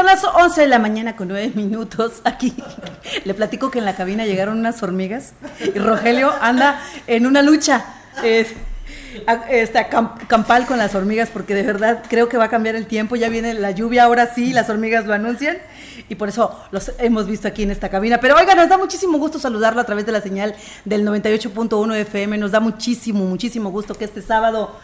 [0.00, 2.22] Son las 11 de la mañana con 9 minutos.
[2.24, 2.54] Aquí
[3.24, 7.84] le platico que en la cabina llegaron unas hormigas y Rogelio anda en una lucha
[9.50, 13.14] está campal con las hormigas porque de verdad creo que va a cambiar el tiempo.
[13.14, 15.58] Ya viene la lluvia, ahora sí, las hormigas lo anuncian
[16.08, 18.20] y por eso los hemos visto aquí en esta cabina.
[18.20, 20.54] Pero oiga, nos da muchísimo gusto saludarlo a través de la señal
[20.86, 22.38] del 98.1 FM.
[22.38, 24.74] Nos da muchísimo, muchísimo gusto que este sábado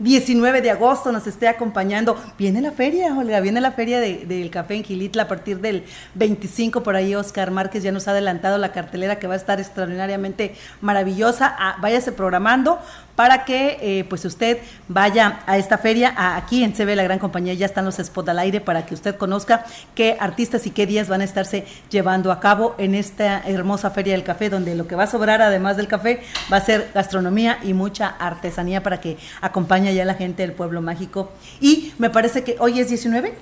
[0.00, 2.16] 19 de agosto nos esté acompañando.
[2.38, 6.82] Viene la feria, Olga, viene la feria del café en Gilitla a partir del 25
[6.82, 7.14] por ahí.
[7.14, 11.54] Oscar Márquez ya nos ha adelantado la cartelera que va a estar extraordinariamente maravillosa.
[11.58, 12.78] Ah, váyase programando
[13.20, 16.14] para que eh, pues usted vaya a esta feria.
[16.16, 19.14] aquí en CB La Gran Compañía ya están los spots al aire para que usted
[19.16, 23.90] conozca qué artistas y qué días van a estarse llevando a cabo en esta hermosa
[23.90, 26.88] feria del café, donde lo que va a sobrar además del café va a ser
[26.94, 31.30] gastronomía y mucha artesanía para que acompañe ya la gente del pueblo mágico.
[31.60, 33.34] Y me parece que hoy es 19.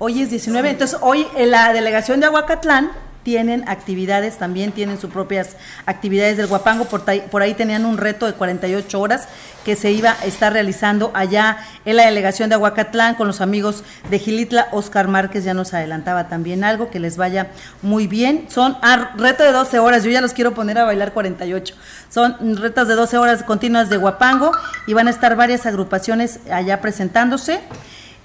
[0.00, 2.90] Hoy es 19, entonces hoy en la delegación de Aguacatlán
[3.22, 8.26] tienen actividades, también tienen sus propias actividades del Guapango, por, por, ahí tenían un reto
[8.26, 9.28] de 48 horas
[9.64, 13.84] que se iba a estar realizando allá en la delegación de Aguacatlán con los amigos
[14.08, 17.48] de Gilitla, Oscar Márquez ya nos adelantaba también algo, que les vaya
[17.82, 21.12] muy bien, son ah, reto de 12 horas, yo ya los quiero poner a bailar
[21.12, 21.74] 48,
[22.08, 24.52] son retas de 12 horas continuas de Guapango
[24.86, 27.60] y van a estar varias agrupaciones allá presentándose.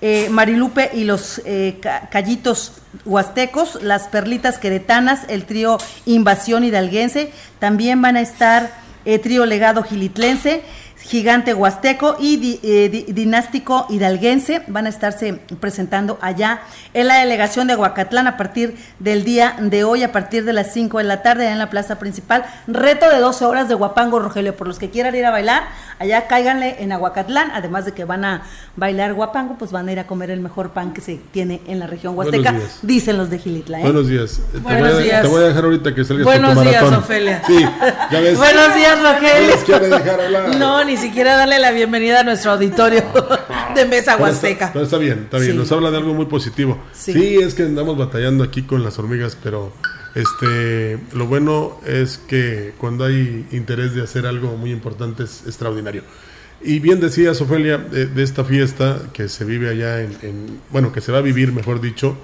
[0.01, 1.79] Eh, Marilupe y los eh,
[2.11, 2.73] callitos
[3.05, 8.71] huastecos, las perlitas queretanas, el trío Invasión hidalguense, también van a estar
[9.05, 10.63] eh, trío Legado Gilitlense,
[11.07, 16.61] Gigante Huasteco y eh, Dinástico Hidalguense van a estarse presentando allá
[16.95, 20.73] en la delegación de Aguacatlán a partir del día de hoy, a partir de las
[20.73, 22.43] 5 de la tarde, en la plaza principal.
[22.65, 24.55] Reto de 12 horas de Guapango, Rogelio.
[24.55, 25.63] Por los que quieran ir a bailar,
[25.99, 27.51] allá cáiganle en Aguacatlán.
[27.53, 28.41] Además de que van a
[28.75, 31.79] bailar Guapango, pues van a ir a comer el mejor pan que se tiene en
[31.79, 33.79] la región huasteca, dicen los de Gilitla.
[33.79, 33.83] ¿eh?
[33.83, 34.41] Buenos días.
[34.63, 35.21] Buenos te, voy días.
[35.21, 37.03] te voy a dejar ahorita que salgas Buenos tu días, maratón.
[37.03, 37.41] Ofelia.
[37.45, 37.59] Sí,
[38.11, 38.37] ya ves.
[38.39, 40.57] Buenos días, Rogelio.
[40.57, 43.03] No les ni siquiera darle la bienvenida a nuestro auditorio
[43.75, 44.71] de Mesa Pero Huasteca.
[44.73, 45.51] está, bien, está bien.
[45.51, 45.57] Sí.
[45.57, 46.81] Nos habla de algo muy positivo.
[46.93, 47.11] Sí.
[47.11, 47.35] Sí.
[47.37, 49.73] es que andamos batallando aquí con las hormigas, pero
[50.15, 56.03] este, lo bueno es que cuando hay interés de hacer algo muy importante es extraordinario.
[56.61, 60.93] Y bien decías, Ofelia, de, de esta fiesta que se vive allá en, en- bueno,
[60.93, 62.15] que se va a vivir, mejor dicho,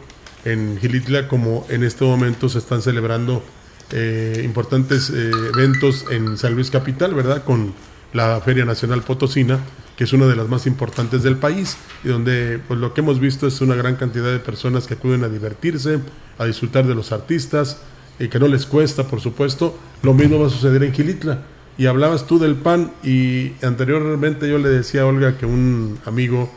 [0.46, 3.44] en Gilitla, como en este momento se están celebrando
[3.92, 7.44] eh, importantes eh, eventos en San Luis Capital, ¿verdad?
[7.44, 7.74] Con
[8.14, 9.60] la Feria Nacional Potosina,
[9.96, 13.20] que es una de las más importantes del país y donde pues lo que hemos
[13.20, 16.00] visto es una gran cantidad de personas que acuden a divertirse,
[16.38, 17.82] a disfrutar de los artistas,
[18.22, 19.76] y que no les cuesta, por supuesto.
[20.04, 21.42] Lo mismo va a suceder en Gilitla.
[21.78, 26.52] Y hablabas tú del pan y anteriormente yo le decía a Olga que un amigo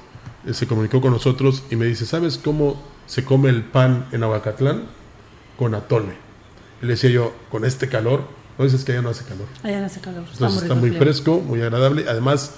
[0.47, 4.23] eh, se comunicó con nosotros y me dice, ¿sabes cómo se come el pan en
[4.23, 4.83] Aguacatlán?
[5.57, 6.13] Con atole.
[6.83, 8.25] Y le decía yo, con este calor,
[8.59, 9.47] no dices que allá no hace calor.
[9.63, 10.25] Allá no hace calor.
[10.33, 12.05] Entonces está muy fresco, muy agradable.
[12.09, 12.53] Además,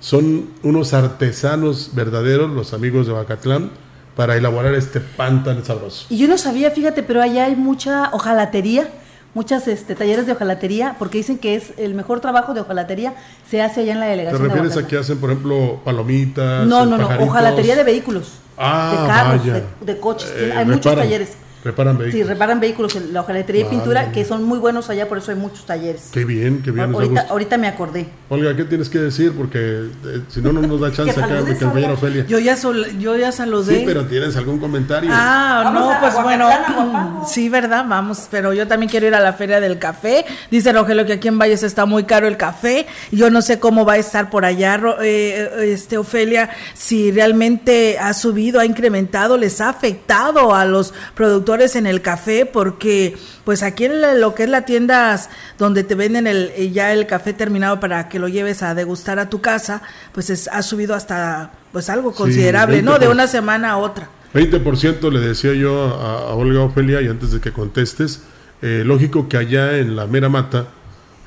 [0.00, 3.70] son unos artesanos verdaderos, los amigos de Bacatlán,
[4.14, 6.06] para elaborar este pan tan sabroso.
[6.10, 8.88] Y yo no sabía, fíjate, pero allá hay mucha hojalatería,
[9.34, 13.14] muchas este, talleres de hojalatería, porque dicen que es el mejor trabajo de hojalatería
[13.48, 14.42] se hace allá en la ¿Te delegación.
[14.42, 16.66] de refieres a que hacen, por ejemplo, palomitas?
[16.66, 20.64] No, eh, no, no, hojalatería de vehículos, Ah, de carros, de, de coches, Eh, hay
[20.66, 21.30] muchos talleres.
[21.64, 22.26] Reparan vehículos.
[22.26, 23.76] Sí, reparan vehículos, en la hojalatería y Vale.
[23.76, 26.08] pintura, que son muy buenos allá, por eso hay muchos talleres.
[26.12, 26.94] Qué bien, qué bien.
[26.94, 28.08] ahorita, ahorita me acordé.
[28.28, 29.32] Olga, ¿qué tienes que decir?
[29.36, 31.92] Porque eh, si no, no nos da chance Que acá mi compañera.
[31.94, 32.26] Ofelia.
[32.26, 33.78] Yo ya, sol- yo ya saludé.
[33.80, 35.10] Sí, pero ¿tienes algún comentario?
[35.12, 36.48] Ah, Vamos no, pues bueno,
[37.28, 37.84] sí, ¿verdad?
[37.88, 40.24] Vamos, pero yo también quiero ir a la Feria del Café.
[40.52, 42.86] Dice Rogelio que aquí en Valles está muy caro el café.
[43.10, 47.98] Yo no sé cómo va a estar por allá, Ro- eh, este Ofelia, si realmente
[47.98, 53.62] ha subido, ha incrementado, les ha afectado a los productores en el café, porque pues
[53.62, 55.18] aquí en lo que es la tienda
[55.58, 59.18] donde te venden el, eh, ya el café terminado para que lo lleves a degustar
[59.18, 59.80] a tu casa,
[60.12, 62.98] pues es- ha subido hasta pues algo Sí, considerable, ¿no?
[62.98, 63.10] De 20%.
[63.12, 64.10] una semana a otra.
[64.34, 68.20] 20% le decía yo a, a Olga Ofelia, y antes de que contestes,
[68.60, 70.66] eh, lógico que allá en la mera mata,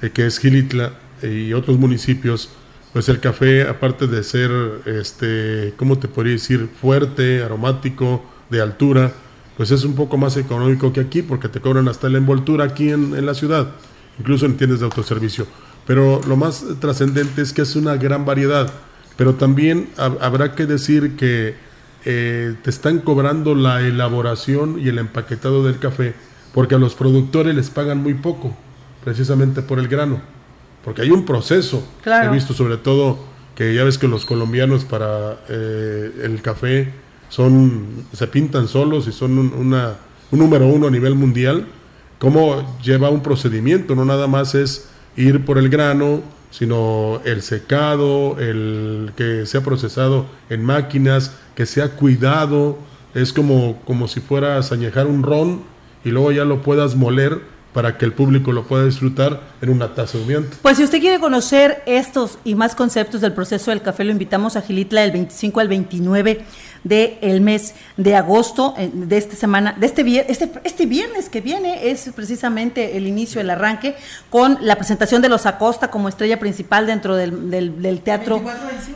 [0.04, 2.50] eh, que es Gilitla eh, y otros municipios,
[2.94, 4.52] pues el café, aparte de ser,
[4.86, 6.70] este, ¿cómo te podría decir?
[6.80, 9.14] Fuerte, aromático, de altura,
[9.62, 12.90] pues es un poco más económico que aquí porque te cobran hasta la envoltura aquí
[12.90, 13.68] en, en la ciudad,
[14.18, 15.46] incluso en tiendas de autoservicio.
[15.86, 18.74] Pero lo más trascendente es que es una gran variedad.
[19.18, 21.54] Pero también habrá que decir que
[22.06, 26.16] eh, te están cobrando la elaboración y el empaquetado del café
[26.56, 28.58] porque a los productores les pagan muy poco,
[29.04, 30.24] precisamente por el grano.
[30.84, 31.88] Porque hay un proceso.
[32.04, 33.20] He visto sobre todo
[33.54, 36.92] que ya ves que los colombianos para eh, el café
[37.32, 41.66] son se pintan solos y son un, un número uno a nivel mundial.
[42.20, 48.38] Cómo lleva un procedimiento, no nada más es ir por el grano, sino el secado,
[48.38, 52.78] el que sea procesado en máquinas, que sea cuidado,
[53.16, 55.62] es como, como si fueras añejar un ron
[56.04, 57.40] y luego ya lo puedas moler
[57.74, 60.58] para que el público lo pueda disfrutar en una taza humeante.
[60.62, 64.58] Pues si usted quiere conocer estos y más conceptos del proceso del café, lo invitamos
[64.58, 66.44] a Gilitla del 25 al 29
[66.84, 71.90] del mes de agosto, eh, de esta semana, de este, este, este viernes que viene
[71.92, 73.96] es precisamente el inicio, el arranque,
[74.30, 78.42] con la presentación de los Acosta como estrella principal dentro del, del, teatro.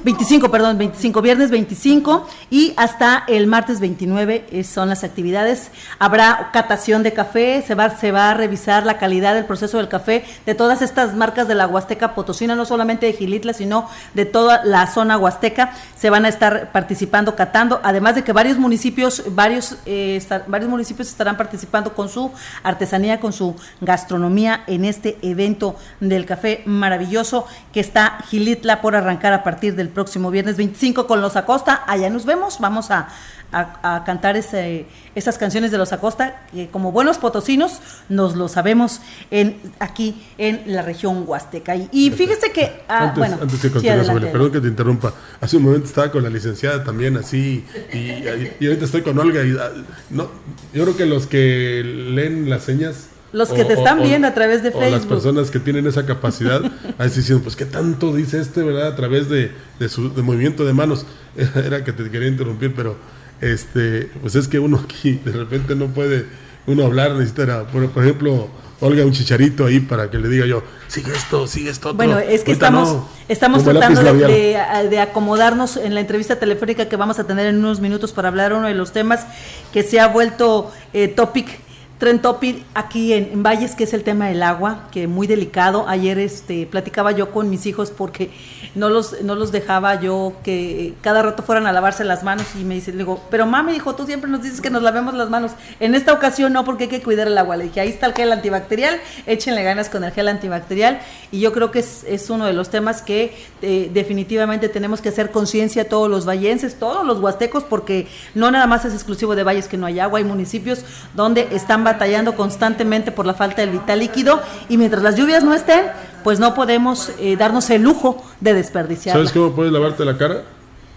[0.04, 0.50] 25?
[0.50, 5.72] perdón, 25, viernes 25 y hasta el martes 29 eh, son las actividades.
[6.00, 9.88] Habrá catación de café, se va, se va a revisar la calidad del proceso del
[9.88, 14.26] café de todas estas marcas de la Huasteca Potosina, no solamente de Gilitla, sino de
[14.26, 15.74] toda la zona huasteca.
[15.96, 21.08] Se van a estar participando, catando además de que varios municipios, varios, eh, varios municipios
[21.08, 22.32] estarán participando con su
[22.64, 29.34] artesanía, con su gastronomía en este evento del café maravilloso que está Gilitla por arrancar
[29.34, 31.84] a partir del próximo viernes 25 con los Acosta.
[31.88, 33.08] Allá nos vemos, vamos a,
[33.52, 39.02] a, cantar ese, esas canciones de los Acosta, que como buenos potosinos nos lo sabemos
[39.32, 41.76] en, aquí en la región Huasteca.
[41.92, 42.82] Y, fíjese que...
[42.88, 45.14] Ah, antes, bueno, antes continuar, perdón que te interrumpa.
[45.40, 47.64] Hace un momento estaba con la licenciada también así,
[47.94, 48.28] y,
[48.66, 49.44] ahorita estoy con Olga.
[49.44, 49.72] Y, ah,
[50.10, 50.30] no,
[50.74, 54.64] yo creo que los que leen las señas los que te están viendo a través
[54.64, 54.88] de Facebook.
[54.88, 56.62] O las personas que tienen esa capacidad,
[56.98, 58.88] ahí diciendo, pues qué tanto dice este, ¿verdad?
[58.88, 61.06] A través de, de su de movimiento de manos.
[61.56, 62.96] Era que te quería interrumpir, pero
[63.42, 66.26] este, pues es que uno aquí de repente no puede
[66.68, 68.50] uno hablar, necesita, por, ejemplo,
[68.80, 71.94] Olga un chicharito ahí para que le diga yo, sigue esto, sigue esto.
[71.94, 74.58] Bueno, es que estamos, estamos tratando de,
[74.90, 78.54] de, acomodarnos en la entrevista telefónica que vamos a tener en unos minutos para hablar
[78.54, 79.26] uno de los temas
[79.72, 81.65] que se ha vuelto eh, topic
[81.98, 85.88] Trend Topic aquí en, Valles, que es el tema del agua, que muy delicado.
[85.88, 88.32] Ayer este, platicaba yo con mis hijos porque
[88.76, 92.66] no los, no los dejaba yo que cada rato fueran a lavarse las manos y
[92.66, 95.30] me dice, le digo, pero mami, dijo, tú siempre nos dices que nos lavemos las
[95.30, 95.54] manos.
[95.80, 97.56] En esta ocasión no, porque hay que cuidar el agua.
[97.56, 101.00] Le dije, ahí está el gel antibacterial, échenle ganas con el gel antibacterial.
[101.32, 105.10] Y yo creo que es, es uno de los temas que eh, definitivamente tenemos que
[105.10, 109.44] hacer conciencia todos los vallenses, todos los huastecos, porque no nada más es exclusivo de
[109.44, 110.84] valles que no hay agua, hay municipios
[111.14, 115.54] donde están batallando constantemente por la falta del vital líquido y mientras las lluvias no
[115.54, 115.86] estén,
[116.26, 119.16] pues no podemos eh, darnos el lujo de desperdiciar.
[119.16, 120.44] ¿Sabes cómo puedes lavarte la cara?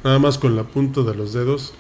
[0.03, 1.75] Nada más con la punta de los dedos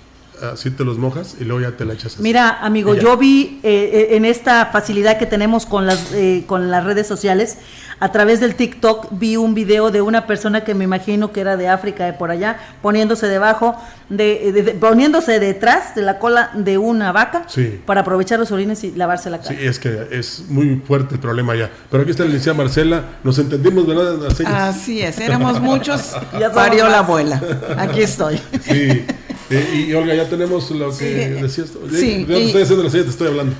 [0.52, 2.22] así te los mojas y luego ya te la echas así.
[2.22, 6.12] Mira, amigo, yo vi eh, eh, en esta facilidad que tenemos con las,
[6.46, 7.58] con las redes sociales,
[8.00, 11.56] a través del TikTok vi un video de una persona que me imagino que era
[11.56, 13.76] de África, de por allá, poniéndose debajo,
[14.08, 17.46] de, poniéndose detrás de la cola de una vaca
[17.86, 19.50] para aprovechar los orines y lavarse la cara.
[19.50, 21.70] Sí, es que es muy fuerte el problema ya.
[21.90, 24.28] Pero aquí está la licenciada Marcela, nos entendimos, ¿verdad?
[24.46, 27.42] Así es, éramos muchos, ya parió la abuela.
[27.76, 28.40] Aquí estoy.
[28.62, 29.04] Sí.
[29.50, 31.70] Eh, y Olga, ya tenemos lo que decías.
[31.92, 33.54] Sí, ya te estoy haciendo la te estoy hablando.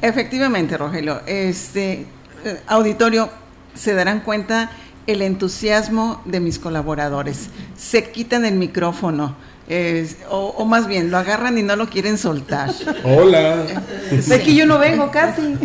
[0.00, 1.20] Efectivamente, Rogelio.
[1.26, 2.06] Este
[2.44, 3.28] eh, auditorio,
[3.74, 4.70] se darán cuenta
[5.06, 7.48] el entusiasmo de mis colaboradores.
[7.76, 9.36] Se quitan el micrófono.
[10.28, 12.70] o, más bien, lo agarran y no lo quieren soltar.
[13.04, 13.64] Hola.
[14.10, 15.56] De que yo no vengo casi.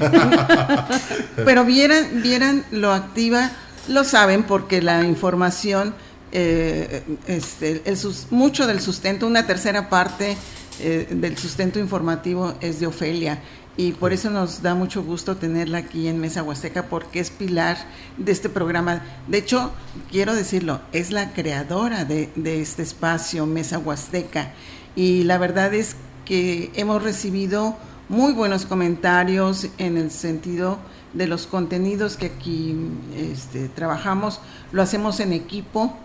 [1.45, 3.51] Pero vieran, vieran lo activa,
[3.87, 5.93] lo saben porque la información,
[6.31, 7.97] eh, este, el,
[8.31, 10.37] mucho del sustento, una tercera parte
[10.79, 13.39] eh, del sustento informativo es de Ofelia.
[13.77, 17.77] Y por eso nos da mucho gusto tenerla aquí en Mesa Huasteca porque es pilar
[18.17, 19.03] de este programa.
[19.27, 19.71] De hecho,
[20.11, 24.51] quiero decirlo, es la creadora de, este espacio Mesa Huasteca.
[24.95, 27.77] Y la verdad es que hemos recibido
[28.09, 30.79] muy buenos comentarios en el sentido
[31.13, 32.75] de los contenidos que aquí
[33.15, 34.39] este, trabajamos,
[34.71, 35.95] lo hacemos en equipo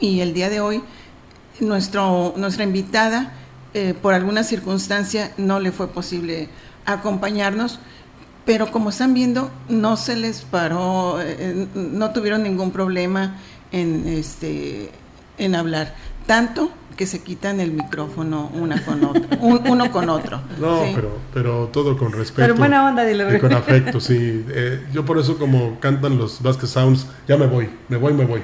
[0.00, 0.82] y el día de hoy
[1.60, 3.32] nuestro, nuestra invitada
[3.74, 6.48] eh, por alguna circunstancia no le fue posible
[6.86, 7.78] acompañarnos,
[8.44, 13.36] pero como están viendo, no se les paró, eh, no tuvieron ningún problema
[13.70, 14.90] en, este,
[15.38, 15.94] en hablar.
[16.26, 20.40] Tanto que se quitan el micrófono una con otra, uno con otro.
[20.58, 22.42] No, pero, pero todo con respeto.
[22.42, 23.36] Pero buena onda, dile.
[23.36, 24.44] Y con afecto, sí.
[24.48, 28.24] Eh, yo por eso como cantan los Vasquez Sounds, ya me voy, me voy, me
[28.24, 28.42] voy.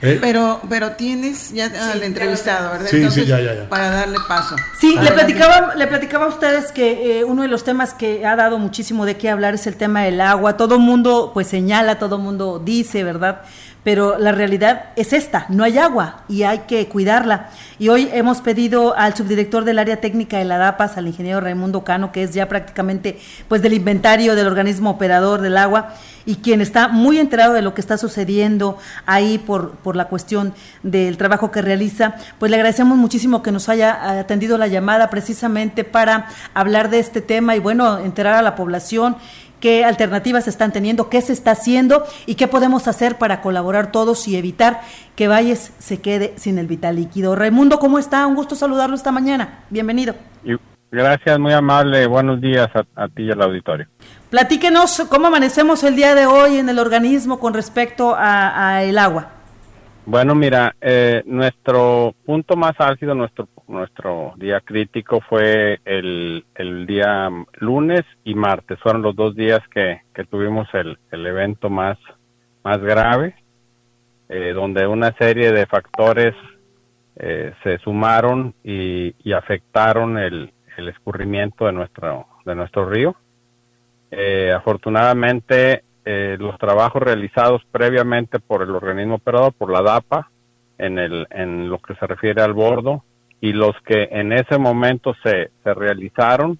[0.00, 0.18] ¿Eh?
[0.20, 2.86] Pero, pero tienes ya al entrevistado, ¿verdad?
[2.88, 3.68] Sí, sí, ya, ya, ya.
[3.68, 4.54] Para darle paso.
[4.78, 8.36] Sí, le platicaba, le platicaba a ustedes que eh, uno de los temas que ha
[8.36, 10.56] dado muchísimo de qué hablar es el tema del agua.
[10.56, 13.42] Todo mundo pues señala, todo mundo dice, ¿verdad?
[13.88, 17.48] Pero la realidad es esta, no hay agua y hay que cuidarla.
[17.78, 21.84] Y hoy hemos pedido al subdirector del área técnica de la DAPAS, al ingeniero Raimundo
[21.84, 23.18] Cano, que es ya prácticamente
[23.48, 25.94] pues del inventario del organismo operador del agua
[26.26, 28.76] y quien está muy enterado de lo que está sucediendo
[29.06, 30.52] ahí por, por la cuestión
[30.82, 35.84] del trabajo que realiza, pues le agradecemos muchísimo que nos haya atendido la llamada precisamente
[35.84, 39.16] para hablar de este tema y bueno, enterar a la población
[39.60, 44.26] qué alternativas están teniendo, qué se está haciendo y qué podemos hacer para colaborar todos
[44.28, 44.80] y evitar
[45.16, 47.34] que Valles se quede sin el vital líquido.
[47.34, 48.26] Raimundo, ¿cómo está?
[48.26, 49.60] Un gusto saludarlo esta mañana.
[49.70, 50.14] Bienvenido.
[50.90, 52.06] Gracias, muy amable.
[52.06, 53.86] Buenos días a, ti y al auditorio.
[54.30, 59.32] Platíquenos cómo amanecemos el día de hoy en el organismo con respecto a, el agua.
[60.10, 67.28] Bueno, mira, eh, nuestro punto más álgido, nuestro nuestro día crítico fue el, el día
[67.58, 68.78] lunes y martes.
[68.80, 71.98] Fueron los dos días que, que tuvimos el, el evento más,
[72.64, 73.34] más grave,
[74.30, 76.34] eh, donde una serie de factores
[77.16, 83.14] eh, se sumaron y, y afectaron el, el, escurrimiento de nuestro, de nuestro río.
[86.10, 90.30] Eh, los trabajos realizados previamente por el organismo operador, por la DAPA,
[90.78, 93.04] en, el, en lo que se refiere al bordo,
[93.42, 96.58] y los que en ese momento se, se realizaron,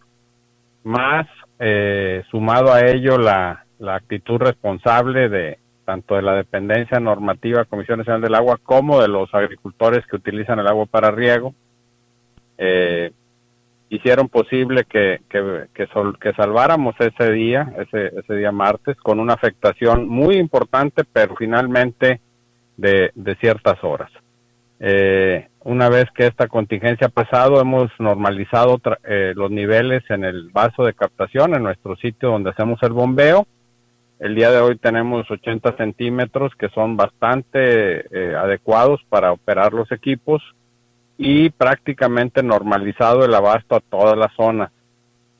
[0.84, 1.26] más
[1.58, 8.00] eh, sumado a ello la, la actitud responsable de tanto de la dependencia normativa Comisión
[8.00, 11.54] Nacional del Agua como de los agricultores que utilizan el agua para riego,
[12.58, 13.12] eh,
[13.90, 20.08] hicieron posible que, que, que, salváramos ese día, ese, ese día martes, con una afectación
[20.08, 22.20] muy importante, pero finalmente
[22.76, 24.10] de, de ciertas horas.
[24.80, 30.50] Eh, una vez que esta contingencia ha pasado, hemos normalizado eh, los niveles en el
[30.50, 33.46] vaso de captación, en nuestro sitio donde hacemos el bombeo.
[34.20, 39.90] El día de hoy tenemos 80 centímetros que son bastante eh, adecuados para operar los
[39.92, 40.42] equipos
[41.18, 44.70] y prácticamente normalizado el abasto a toda la zona.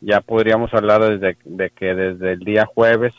[0.00, 3.14] Ya podríamos hablar desde, de que desde el día jueves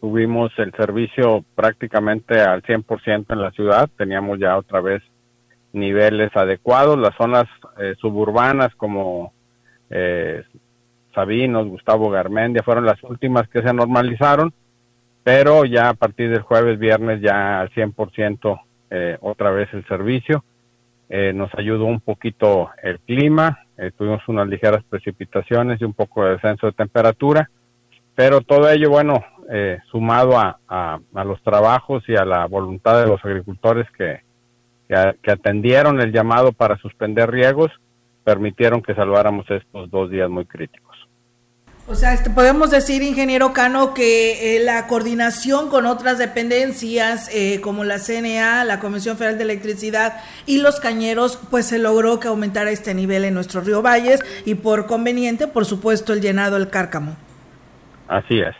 [0.00, 5.02] tuvimos el servicio prácticamente al 100% en la ciudad, teníamos ya otra vez
[5.72, 7.44] niveles adecuados, las zonas
[7.78, 9.32] eh, suburbanas como
[9.90, 10.42] eh,
[11.14, 14.52] Sabinos, Gustavo Garmendia fueron las últimas que se normalizaron,
[15.22, 20.44] pero ya a partir del jueves, viernes ya al 100% eh, otra vez el servicio.
[21.08, 23.60] Eh, nos ayudó un poquito el clima,
[23.96, 27.50] tuvimos unas ligeras precipitaciones y un poco de descenso de temperatura,
[28.14, 33.06] pero todo ello, bueno, eh, sumado a, a, los trabajos y a la voluntad de
[33.06, 34.22] los agricultores que,
[34.88, 37.70] que, atendieron el llamado para suspender riegos,
[38.24, 40.85] permitieron que salváramos estos dos días muy críticos.
[41.88, 47.60] O sea, este, podemos decir, ingeniero Cano, que eh, la coordinación con otras dependencias eh,
[47.60, 50.14] como la CNA, la Comisión Federal de Electricidad
[50.46, 54.56] y los cañeros, pues se logró que aumentara este nivel en nuestro río Valles y
[54.56, 57.16] por conveniente, por supuesto, el llenado del cárcamo.
[58.08, 58.54] Así es.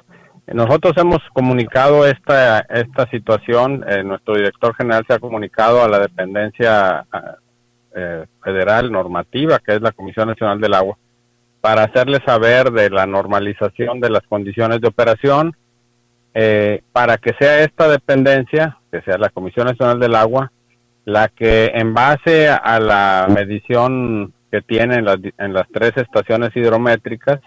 [0.47, 5.99] Nosotros hemos comunicado esta, esta situación, eh, nuestro director general se ha comunicado a la
[5.99, 7.05] dependencia
[7.97, 10.97] eh, federal normativa, que es la Comisión Nacional del Agua,
[11.67, 15.57] para hacerle saber de la normalización de las condiciones de operación,
[16.33, 20.53] eh, para que sea esta dependencia, que sea la Comisión Nacional del Agua,
[21.05, 26.55] la que en base a la medición que tiene en las, en las tres estaciones
[26.55, 27.41] hidrométricas,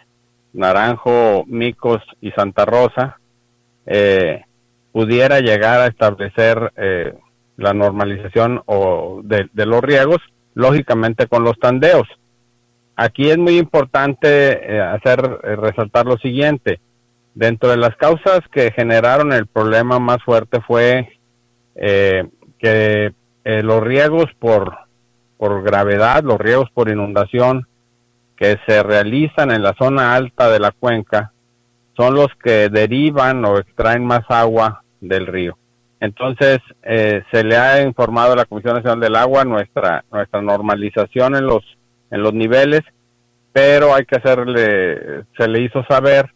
[0.52, 3.22] Naranjo, Micos y Santa Rosa,
[3.86, 4.44] eh,
[4.92, 7.14] pudiera llegar a establecer eh,
[7.56, 10.18] la normalización o de, los riegos,
[10.56, 12.10] lógicamente con los tandeos.
[13.02, 16.80] Aquí es muy importante eh, hacer resaltar lo siguiente.
[17.34, 21.08] Dentro de las causas que generaron el problema más fuerte fue
[21.76, 23.14] que
[23.46, 24.76] los riegos por,
[25.38, 27.68] por gravedad, los riegos por inundación,
[28.36, 31.32] que se realizan en la zona alta de la cuenca
[32.00, 35.58] son los que derivan o extraen más agua del río.
[36.00, 41.36] Entonces, eh, se le ha informado a la Comisión Nacional del Agua nuestra, nuestra normalización
[41.36, 41.62] en los,
[42.12, 42.82] en los niveles,
[43.52, 46.32] pero hay que hacerle, se le hizo saber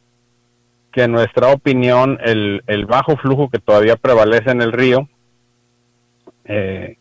[0.91, 5.09] que en nuestra opinión el, el bajo flujo que todavía prevalece en el río
[6.45, 6.97] eh,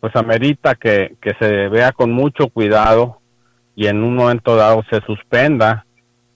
[0.00, 3.20] pues amerita que, que se vea con mucho cuidado
[3.74, 5.84] y en un momento dado se suspenda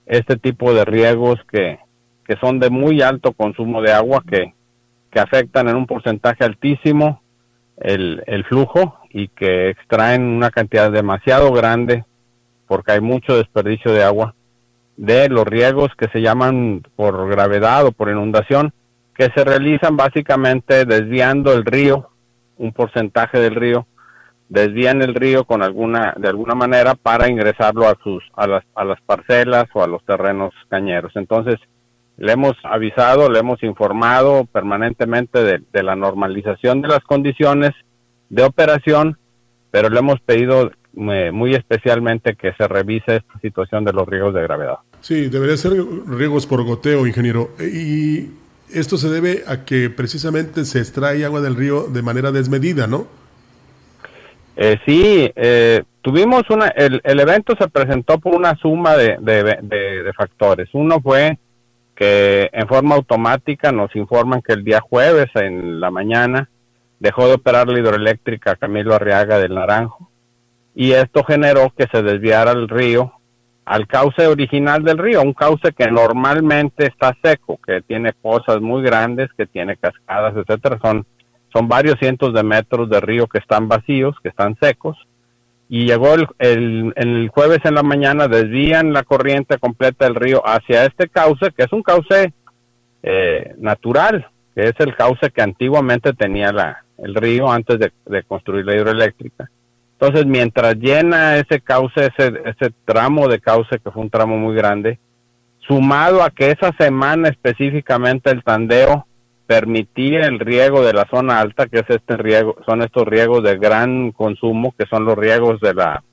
[0.05, 1.79] este tipo de riegos que,
[2.25, 4.53] que son de muy alto consumo de agua que,
[5.09, 7.21] que afectan en un porcentaje altísimo
[7.77, 12.03] el, el flujo y que extraen una cantidad demasiado grande
[12.67, 14.35] porque hay mucho desperdicio de agua
[14.97, 18.73] de los riegos que se llaman por gravedad o por inundación
[19.15, 22.09] que se realizan básicamente desviando el río
[22.57, 23.87] un porcentaje del río
[24.53, 28.85] desvían el río con alguna de alguna manera para ingresarlo a sus a las, a
[28.85, 31.11] las parcelas o a los terrenos cañeros.
[31.15, 31.59] Entonces
[32.17, 37.71] le hemos avisado le hemos informado permanentemente de, la normalización de las condiciones
[38.33, 39.17] de operación
[39.73, 44.35] pero le hemos pedido eh, muy especialmente que se revise esta situación de los riegos
[44.35, 44.77] de gravedad.
[45.01, 45.73] Sí debería ser
[46.05, 47.49] riegos por goteo ingeniero.
[47.59, 48.29] Y
[48.71, 53.07] esto se debe a que precisamente se extrae agua del río de manera desmedida no
[54.55, 60.13] eh, sí, eh, tuvimos una, el, el, evento se presentó por una suma de, de,
[60.15, 60.69] factores.
[60.73, 61.39] Uno fue
[61.95, 66.49] que en forma automática nos informan que el día jueves en la mañana
[67.03, 70.09] dejó de operar la hidroeléctrica Camilo Arriaga del Naranjo.
[70.73, 73.11] Y esto generó que se desviara el río
[73.65, 78.81] al cauce original del río, un cauce que normalmente está seco, que tiene pozas muy
[78.81, 81.05] grandes, que tiene cascadas, etcétera, son
[81.53, 84.97] son varios cientos de metros de río que están vacíos, que están secos,
[85.69, 90.85] y llegó el, el, jueves en la mañana, desvían la corriente completa del río hacia
[90.85, 92.33] este cauce, que es un cauce
[93.03, 98.65] eh, natural, que es el cauce que antiguamente tenía la, el río antes de, construir
[98.65, 99.49] la hidroeléctrica.
[99.99, 104.55] Entonces, mientras llena ese cauce, ese, ese tramo de cauce, que fue un tramo muy
[104.55, 104.99] grande,
[105.59, 109.05] sumado a que esa semana específicamente el tandeo
[109.45, 113.57] permitía el riego de la zona alta, que es este riego, son estos riegos de
[113.57, 116.03] gran consumo, que son los riegos de la,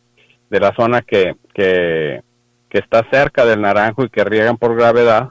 [0.50, 2.22] de la zona que, que,
[2.70, 5.30] está cerca del naranjo y que riegan por gravedad.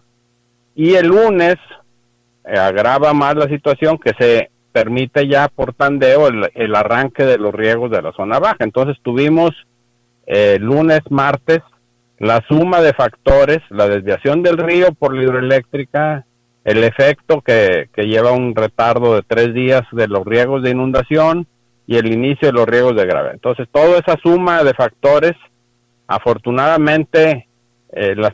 [0.75, 1.55] Y el lunes
[2.45, 7.53] eh, agrava más la situación que se permite ya por tandeo el, arranque de los
[7.53, 8.57] riegos de la zona baja.
[8.59, 9.51] Entonces tuvimos
[10.27, 11.59] eh, lunes, martes,
[12.19, 16.25] la suma de factores, la desviación del río por la hidroeléctrica,
[16.65, 21.47] el efecto que, lleva un retardo de tres días de los riegos de inundación
[21.87, 23.31] y el inicio de los riegos de grave.
[23.33, 25.33] Entonces, toda esa suma de factores,
[26.07, 27.47] afortunadamente,
[27.91, 28.33] eh, las,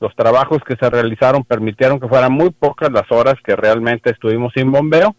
[0.00, 4.52] los trabajos que se realizaron permitieron que fueran muy pocas las horas que realmente estuvimos
[4.54, 5.14] sin bombeo,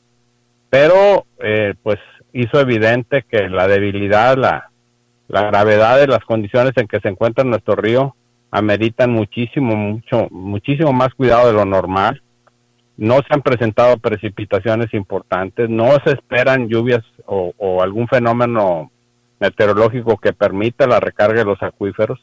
[0.69, 1.97] pero eh, pues
[2.33, 4.69] hizo evidente que la debilidad, la,
[5.27, 8.15] la gravedad de las condiciones en que se encuentra nuestro río
[8.51, 12.21] ameritan muchísimo, mucho, muchísimo más cuidado de lo normal.
[12.95, 18.91] No se han presentado precipitaciones importantes, no se esperan lluvias o, algún fenómeno
[19.39, 22.19] meteorológico que permita la recarga de los acuíferos.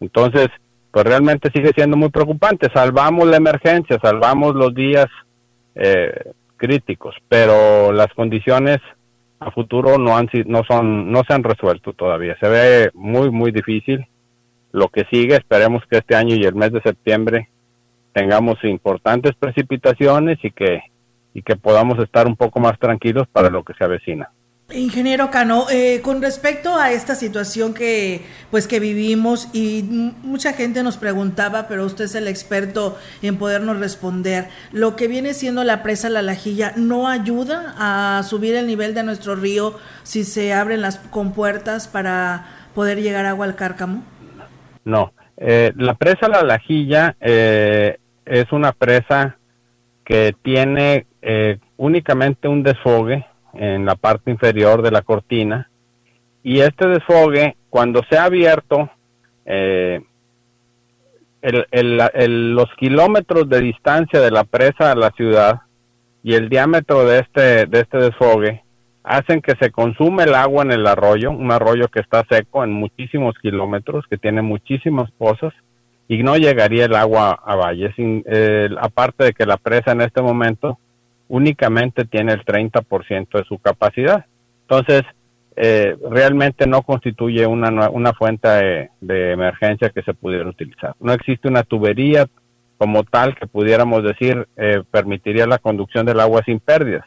[0.00, 0.48] Entonces,
[0.90, 2.68] pues realmente sigue siendo muy preocupante.
[2.74, 5.06] Salvamos la emergencia, salvamos los días
[5.74, 8.78] eh, críticos, pero las condiciones
[9.40, 12.36] a futuro no han no son no se han resuelto todavía.
[12.40, 14.06] Se ve muy muy difícil
[14.72, 17.48] lo que sigue, esperemos que este año y el mes de septiembre
[18.12, 20.80] tengamos importantes precipitaciones y que,
[21.34, 24.30] y que podamos estar un poco más tranquilos para lo que se avecina.
[24.70, 29.82] Ingeniero Cano, eh, con respecto a esta situación que pues que vivimos y
[30.22, 35.32] mucha gente nos preguntaba, pero usted es el experto en podernos responder, lo que viene
[35.32, 40.22] siendo la presa La Lajilla no ayuda a subir el nivel de nuestro río si
[40.22, 44.04] se abren las compuertas para poder llegar agua al cárcamo.
[44.84, 49.38] No, eh, la presa La Lajilla eh, es una presa
[50.04, 53.24] que tiene eh, únicamente un desfogue
[53.58, 55.70] en la parte inferior de la cortina
[56.42, 58.90] y este desfogue cuando se ha abierto
[61.42, 65.60] los kilómetros de distancia de la presa a la ciudad
[66.22, 68.62] y el diámetro de este de este desfogue
[69.08, 72.72] hacen que se consume el agua en el arroyo, un arroyo que está seco en
[72.72, 75.54] muchísimos kilómetros, que tiene muchísimas pozas,
[76.08, 77.92] y no llegaría el agua a Valle.
[77.94, 78.22] Sin,
[78.78, 80.78] aparte de que la presa en este momento
[81.28, 84.24] únicamente tiene el 30% de su capacidad.
[84.62, 85.02] Entonces,
[85.56, 90.94] eh, realmente no constituye una, una fuente de, emergencia que se pudiera utilizar.
[91.00, 92.26] No existe una tubería
[92.76, 97.04] como tal que pudiéramos decir eh, permitiría la conducción del agua sin pérdidas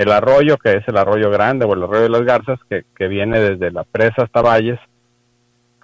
[0.00, 3.38] el arroyo, que es el arroyo grande o el arroyo de las garzas, que, viene
[3.38, 4.78] desde la presa hasta Valles,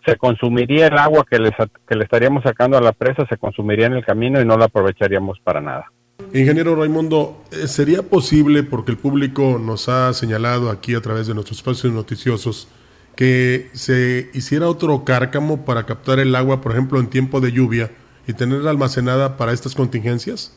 [0.07, 1.53] se consumiría el agua que, les,
[1.87, 4.67] que le estaríamos sacando a la presa, se consumiría en el camino y no la
[4.67, 5.93] aprovecharíamos para nada.
[6.33, 11.35] Ingeniero Raimundo, eh, ¿sería posible, porque el público nos ha señalado aquí a través de
[11.35, 12.69] nuestros espacios noticiosos,
[13.15, 17.91] que se hiciera otro cárcamo para captar el agua, por ejemplo, en tiempo de lluvia
[18.27, 20.55] y tenerla almacenada para estas contingencias?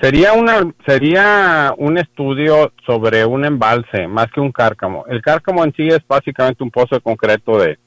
[0.00, 5.04] Sería una sería un estudio sobre un embalse más que un cárcamo.
[5.08, 7.78] El cárcamo en sí es básicamente un pozo de concreto de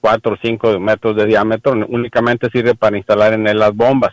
[0.00, 4.12] 4 o 5 metros de diámetro, únicamente sirve para instalar en él las bombas.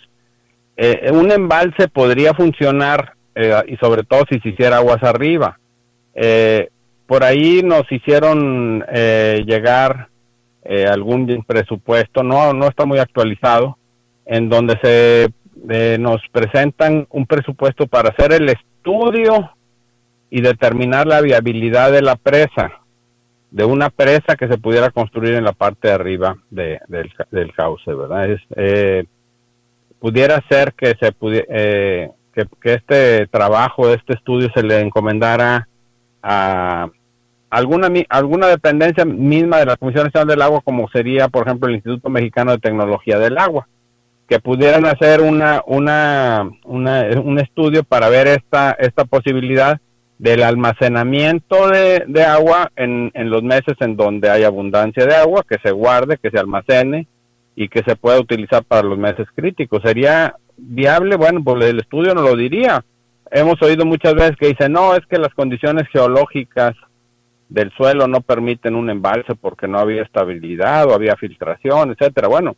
[0.80, 5.60] Eh, un embalse podría funcionar eh, y sobre todo si se hiciera aguas arriba.
[6.14, 6.70] Eh,
[7.08, 8.86] por ahí nos hicieron
[9.46, 10.10] llegar
[10.92, 13.78] algún presupuesto, no, no está muy actualizado,
[14.26, 19.52] en donde se nos presentan un presupuesto para hacer el estudio
[20.30, 22.82] y determinar la viabilidad de la presa,
[23.52, 27.94] de una presa que se pudiera construir en la parte de arriba del, del cauce,
[27.94, 28.32] ¿verdad?
[28.32, 29.08] Es,
[30.00, 31.14] pudiera ser que se
[31.50, 35.68] eh, que, este trabajo, este estudio se le encomendara
[36.22, 36.88] a
[37.50, 41.76] alguna alguna dependencia misma de la Comisión Nacional del Agua, como sería, por ejemplo, el
[41.76, 43.68] Instituto Mexicano de Tecnología del Agua,
[44.28, 49.80] que pudieran hacer una, una, un estudio para ver esta, esta posibilidad
[50.20, 55.46] del almacenamiento de, de agua en, en los meses en donde hay abundancia de agua,
[55.48, 57.08] que se guarde, que se almacene,
[57.60, 59.82] y que se pueda utilizar para los meses críticos.
[59.84, 61.16] ¿Sería viable?
[61.16, 62.86] Bueno, pues el estudio no lo diría.
[63.32, 66.76] Hemos oído muchas veces que dicen, no, es que las condiciones geológicas
[67.50, 72.28] del suelo no permiten un embalse porque no había estabilidad o había filtración, etcétera.
[72.28, 72.56] Bueno,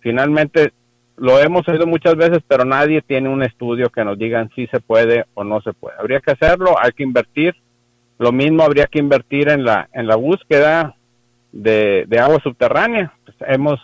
[0.00, 0.72] finalmente
[1.18, 4.80] lo hemos oído muchas veces, pero nadie tiene un estudio que nos digan si se
[4.80, 5.98] puede o no se puede.
[5.98, 7.54] Habría que hacerlo, hay que invertir.
[8.18, 10.96] Lo mismo habría que invertir en la en la búsqueda
[11.52, 13.80] de, agua subterránea hemos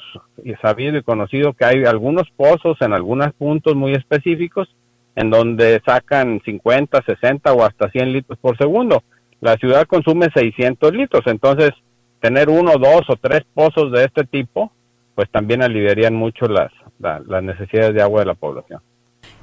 [0.60, 4.68] sabido y conocido que hay algunos pozos en algunos puntos muy específicos
[5.14, 9.02] en donde sacan 50, 60 o hasta 100 litros por segundo.
[9.40, 11.70] La ciudad consume 600 litros, entonces
[12.20, 14.70] tener uno, dos o tres pozos de este tipo,
[15.14, 18.80] pues también aliviarían mucho las, las necesidades de agua de la población.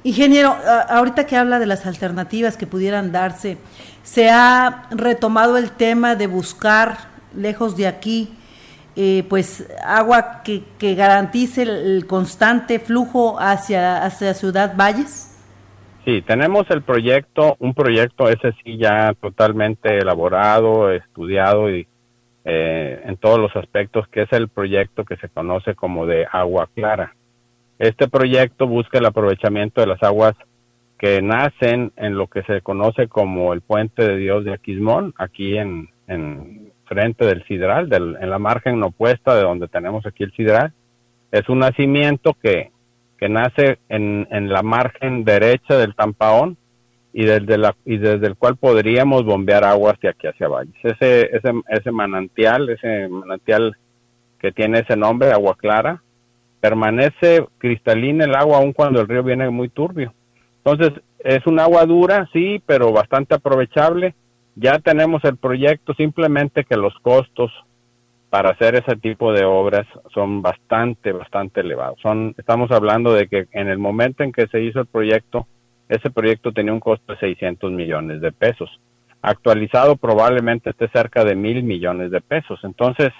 [0.04, 0.54] Ingeniero,
[0.88, 3.58] ahorita que habla de las alternativas que pudieran darse,
[4.02, 8.30] ¿se ha retomado el tema de buscar lejos de aquí
[8.96, 15.32] eh, pues agua que, que garantice el, constante flujo hacia, hacia Ciudad Valles?
[16.04, 21.88] Sí, tenemos el proyecto, un proyecto ese sí ya totalmente elaborado, estudiado y
[22.44, 26.68] eh, en todos los aspectos, que es el proyecto que se conoce como de agua
[26.72, 27.16] clara.
[27.80, 30.34] Este proyecto busca el aprovechamiento de las aguas
[30.98, 35.56] que nacen en lo que se conoce como el puente de Dios de Aquismón, aquí
[35.56, 36.63] en, en
[36.94, 40.72] del sidral, en la margen opuesta de donde tenemos aquí el sidral.
[41.32, 42.70] Es un nacimiento que,
[43.18, 46.56] que nace en, en la margen derecha del Tampaón
[47.12, 50.74] y desde, la, y desde el cual podríamos bombear agua hacia aquí, hacia Valles.
[50.82, 53.76] Ese, ese, ese manantial, ese manantial
[54.38, 56.02] que tiene ese nombre, agua clara,
[56.60, 60.12] permanece cristalina el agua aun cuando el río viene muy turbio.
[60.64, 64.14] Entonces, es un agua dura, sí, pero bastante aprovechable
[64.56, 67.52] ya tenemos el proyecto, simplemente que los costos
[68.30, 72.00] para hacer ese tipo de obras son bastante, bastante elevados.
[72.00, 75.46] Son, estamos hablando de que en el momento en que se hizo el proyecto,
[75.88, 78.68] ese proyecto tenía un costo de 600 millones de pesos.
[79.22, 82.58] Actualizado probablemente esté cerca de mil millones de pesos.
[82.64, 83.10] Entonces,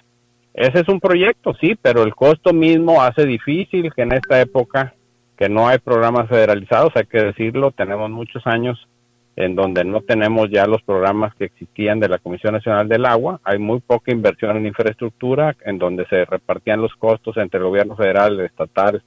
[0.52, 4.94] ese es un proyecto, sí, pero el costo mismo hace difícil que en esta época,
[5.36, 8.88] que no hay programas federalizados, hay que decirlo, tenemos muchos años
[9.36, 13.40] en donde no tenemos ya los programas que existían de la Comisión Nacional del Agua,
[13.42, 17.96] hay muy poca inversión en infraestructura, en donde se repartían los costos entre el gobierno
[17.96, 19.02] federal, el estatal,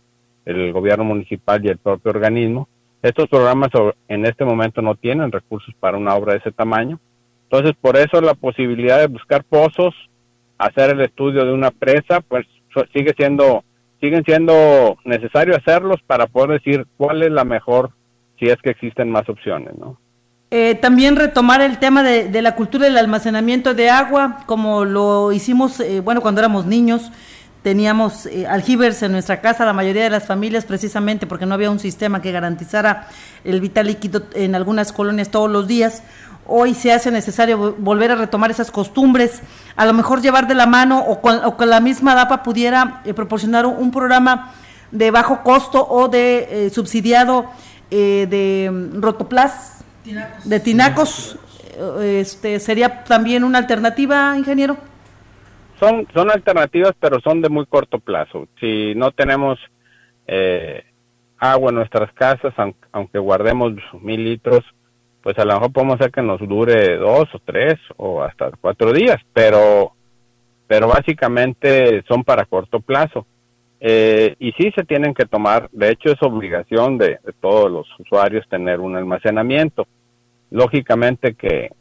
[0.46, 2.68] el gobierno municipal y el propio organismo.
[3.02, 3.70] Estos programas
[4.10, 7.00] en este momento no tienen recursos para una obra de ese tamaño.
[7.44, 9.96] Entonces, por eso la posibilidad de buscar pozos,
[10.58, 12.46] hacer el estudio de una presa, pues
[12.94, 13.64] sigue siendo,
[14.02, 17.92] siguen siendo necesarios hacerlos para poder decir cuál es la mejor
[18.38, 19.98] si es que existen más opciones, ¿no?
[20.50, 25.82] Eh, también retomar el tema de, la cultura del almacenamiento de agua, como lo hicimos,
[25.82, 27.12] eh, bueno, cuando éramos niños,
[27.64, 31.70] teníamos eh, aljibers en nuestra casa, la mayoría de las familias, precisamente porque no había
[31.70, 33.10] un sistema que garantizara
[33.44, 36.02] el vital líquido en algunas colonias todos los días.
[36.46, 39.42] Hoy se hace necesario volver a retomar esas costumbres,
[39.76, 43.92] a lo mejor llevar de la mano o con, la misma DAPA pudiera proporcionar un,
[43.92, 44.54] programa
[44.92, 47.48] de bajo costo o de subsidiado
[47.90, 49.02] de mm,
[50.46, 51.38] De tinacos,
[52.02, 54.78] este, ¿sería también una alternativa, ingeniero?
[55.80, 58.48] Son, son alternativas, pero son de muy corto plazo.
[58.60, 59.60] Si no tenemos
[60.26, 60.84] eh,
[61.38, 62.54] agua en nuestras casas,
[62.92, 64.64] aunque guardemos mil litros,
[65.22, 68.94] pues a lo mejor podemos hacer que nos dure dos o tres o hasta cuatro
[68.94, 69.94] días, pero,
[70.68, 73.26] pero básicamente son para corto plazo.
[73.80, 78.48] Eh, y sí se tienen que tomar, de hecho es obligación de, todos los usuarios
[78.50, 79.88] tener un almacenamiento.
[80.50, 81.72] Lógicamente que,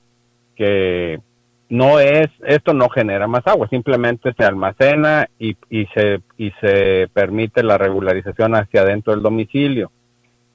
[0.55, 1.21] que
[1.69, 7.09] no es, esto no genera más agua, simplemente se almacena y, y, se, y se
[7.13, 9.91] permite la regularización hacia adentro del domicilio.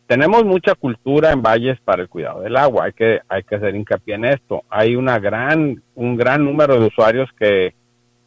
[0.08, 3.76] Tenemos mucha cultura en valles para el cuidado del agua, hay que, hay que hacer
[3.76, 4.64] hincapié en esto.
[4.70, 7.74] Hay una gran, un gran número de usuarios que,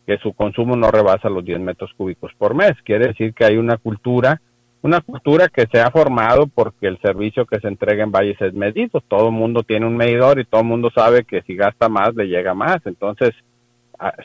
[0.07, 2.73] que su consumo no rebasa los 10 metros cúbicos por mes.
[2.85, 4.41] Quiere decir que hay una cultura,
[4.85, 8.53] una cultura que se ha formado porque el servicio que se entrega en valles es
[8.53, 9.01] medido.
[9.09, 12.15] Todo el mundo tiene un medidor y todo el mundo sabe que si gasta más
[12.15, 12.77] le llega más.
[12.85, 13.31] Entonces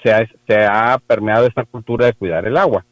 [0.04, 2.84] se ha, se ha permeado esta cultura de cuidar el agua.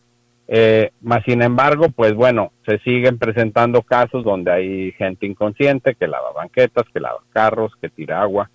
[0.47, 6.07] Eh, más sin embargo, pues bueno, se siguen presentando casos donde hay gente inconsciente que
[6.07, 8.49] lava banquetas, que lava carros, que tira agua,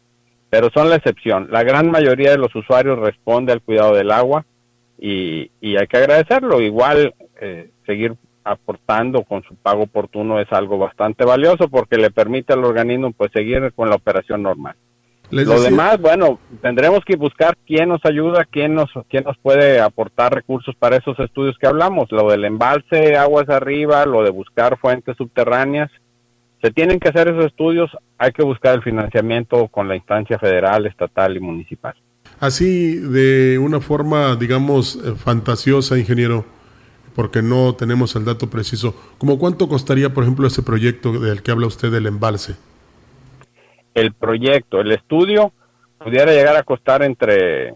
[0.49, 1.49] pero son la excepción.
[1.51, 4.47] La gran mayoría de los usuarios responde al cuidado del agua
[4.99, 6.63] y, hay que agradecerlo.
[6.63, 8.15] Igual eh, seguir
[8.45, 13.31] aportando con su pago oportuno es algo bastante valioso porque le permite al organismo pues
[13.33, 14.77] seguir con la operación normal.
[15.33, 20.35] Lo demás, bueno, tendremos que buscar quién nos ayuda, quién nos, quién nos puede aportar
[20.35, 25.17] recursos para esos estudios que hablamos, lo del embalse, aguas arriba, lo de buscar fuentes
[25.17, 25.91] subterráneas.
[26.61, 30.87] Se tienen que hacer esos estudios, hay que buscar el financiamiento con la instancia federal,
[30.87, 31.95] estatal y municipal.
[32.39, 36.45] Así, de una forma, digamos, eh, fantasiosa, ingeniero,
[37.15, 41.51] porque no tenemos el dato preciso, ¿cómo cuánto costaría, por ejemplo, ese proyecto del que
[41.51, 42.57] habla usted del embalse?
[43.95, 45.53] el proyecto, el estudio,
[45.99, 47.75] pudiera llegar a costar entre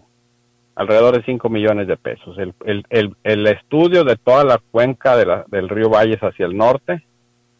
[0.75, 2.37] alrededor de 5 millones de pesos.
[2.37, 6.55] El, el, el, estudio de toda la cuenca de la, del río Valles hacia el
[6.55, 7.03] norte,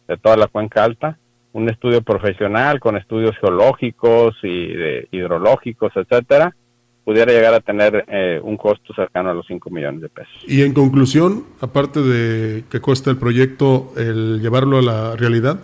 [0.06, 1.18] de toda la cuenca alta,
[1.52, 6.54] un estudio profesional con estudios geológicos y de hidrológicos, etcétera,
[7.08, 10.44] pudiera llegar a tener eh, un costo cercano a los 5 millones de pesos.
[10.46, 15.58] Y en conclusión, aparte de que cuesta el proyecto, el llevarlo a la realidad.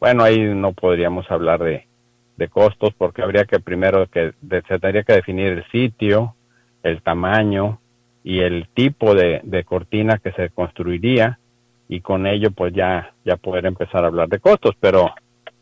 [0.00, 1.86] Bueno, ahí no podríamos hablar de,
[2.48, 6.34] costos porque habría que primero que se tendría que definir el sitio,
[6.82, 7.78] el tamaño
[8.24, 11.38] y el tipo de, cortina que se construiría
[11.88, 15.12] y con ello pues ya ya poder empezar a hablar de costos, pero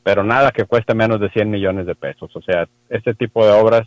[0.02, 2.34] pero nada que cueste menos de 100 millones de pesos.
[2.34, 3.86] O sea, este tipo de obras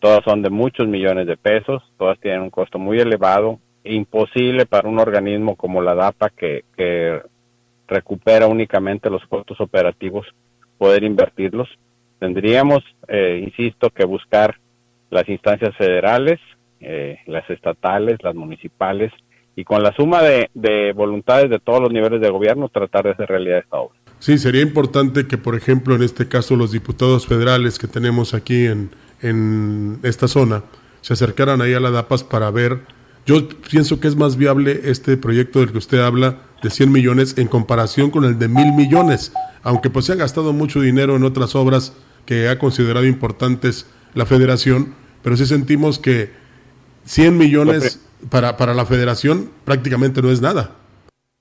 [0.00, 4.88] todas son de muchos millones de pesos, todas tienen un costo muy elevado, imposible para
[4.88, 7.20] un organismo como la DAPA que, que
[7.86, 10.26] recupera únicamente los costos operativos,
[10.76, 11.68] poder invertirlos.
[12.18, 14.56] Tendríamos, eh, insisto, que buscar
[15.10, 16.38] las instancias federales,
[16.80, 19.12] eh, las estatales, las municipales,
[19.56, 23.10] y con la suma de, de, voluntades de todos los niveles de gobierno tratar de
[23.10, 23.98] hacer realidad esta obra.
[24.20, 28.66] Sí, sería importante que, por ejemplo, en este caso los diputados federales que tenemos aquí
[28.66, 30.62] en, en esta zona
[31.00, 32.82] se acercaran ahí a la DAPAS para ver,
[33.26, 37.34] yo pienso que es más viable este proyecto del que usted habla, de 100 millones
[37.38, 41.24] en comparación con el de mil millones, aunque pues se ha gastado mucho dinero en
[41.24, 41.92] otras obras
[42.26, 46.32] que ha considerado importantes la federación, pero sí sentimos que
[47.04, 50.76] 100 millones para, para la federación prácticamente no es nada.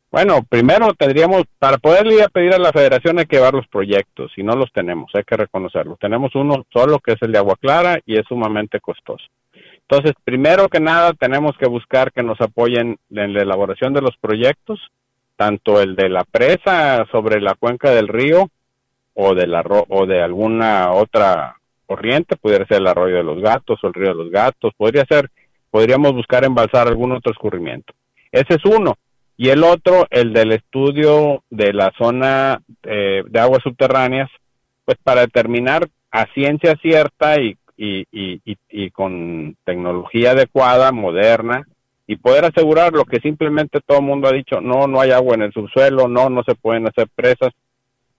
[0.09, 3.67] Bueno, primero tendríamos, para poder ir a pedir a la federación hay que llevar los
[3.67, 5.99] proyectos y no los tenemos, hay que reconocerlos.
[5.99, 9.25] Tenemos uno solo que es el de Agua Clara y es sumamente costoso.
[9.81, 14.17] Entonces, primero que nada, tenemos que buscar que nos apoyen en la elaboración de los
[14.17, 14.79] proyectos
[15.37, 18.49] tanto el de la presa sobre la cuenca del río
[19.13, 23.79] o de, la, o de alguna otra corriente, pudiera ser el arroyo de los gatos
[23.81, 25.29] o el río de los gatos, podría ser,
[25.71, 27.93] podríamos buscar embalsar algún otro escurrimiento.
[28.31, 28.97] Ese es uno.
[29.37, 34.29] Y el otro, el del estudio de la zona eh, de aguas subterráneas,
[34.83, 41.67] pues para determinar a ciencia cierta y, y, y, y con tecnología adecuada, moderna,
[42.07, 45.35] y poder asegurar lo que simplemente todo el mundo ha dicho, no, no hay agua
[45.35, 47.53] en el subsuelo, no, no se pueden hacer presas,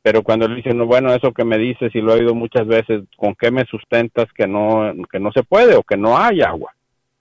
[0.02, 3.02] pero cuando le dicen, bueno, eso que me dices y lo he oído muchas veces,
[3.16, 6.72] ¿con qué me sustentas que no, que no se puede o que no hay agua?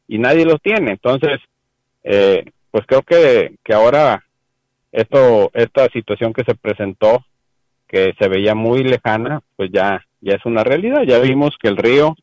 [0.07, 0.91] Y nadie lo tiene.
[0.91, 1.39] Entonces,
[2.03, 2.45] eh,
[2.77, 4.23] pues creo que, que ahora
[4.91, 7.25] esto, esta situación que se presentó,
[7.87, 11.01] que se veía muy lejana, pues ya, ya es una realidad.
[11.01, 12.15] Ya vimos que el río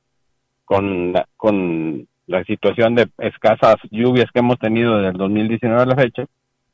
[0.64, 5.96] con, con la situación de escasas lluvias que hemos tenido desde el 2019 a la
[5.96, 6.24] fecha,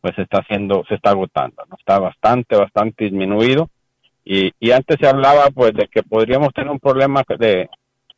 [0.02, 1.76] pues está haciendo, se está agotando, ¿no?
[1.78, 3.70] Está bastante, bastante disminuido.
[4.26, 7.70] Y, y antes se hablaba pues de que podríamos tener un problema de,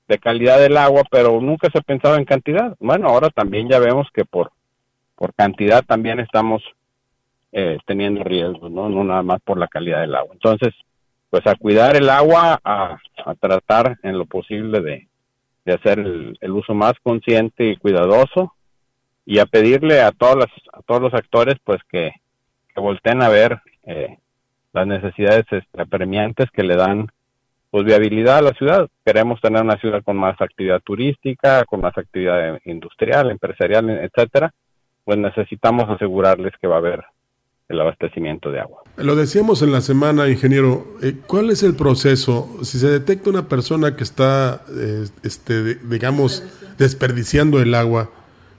[0.08, 2.74] de calidad del agua, pero nunca se pensaba en cantidad.
[2.80, 4.50] Bueno, ahora también ya vemos que por,
[5.22, 6.64] por cantidad también estamos
[7.52, 8.88] eh, teniendo riesgos, ¿no?
[8.88, 10.34] No nada más por la calidad del agua.
[10.34, 10.74] Entonces,
[11.30, 12.98] pues a cuidar el agua, a,
[13.38, 18.52] tratar en lo posible de, hacer el, uso más consciente y cuidadoso
[19.24, 22.10] y a pedirle a todos los, a todos los actores pues que,
[22.74, 24.18] que volteen a ver eh,
[24.72, 27.12] las necesidades este, apremiantes que le dan
[27.70, 28.88] pues viabilidad a la ciudad.
[29.06, 34.52] Queremos tener una ciudad con más actividad turística, con más actividad industrial, empresarial, etcétera.
[35.04, 37.04] Pues necesitamos asegurarles que va a haber
[37.68, 38.82] el abastecimiento de agua.
[38.96, 42.48] Lo decíamos en la semana, ingeniero, eh, ¿cuál es el proceso?
[42.62, 46.44] Si se detecta una persona que está, eh, este, digamos,
[46.78, 48.10] desperdiciando el agua,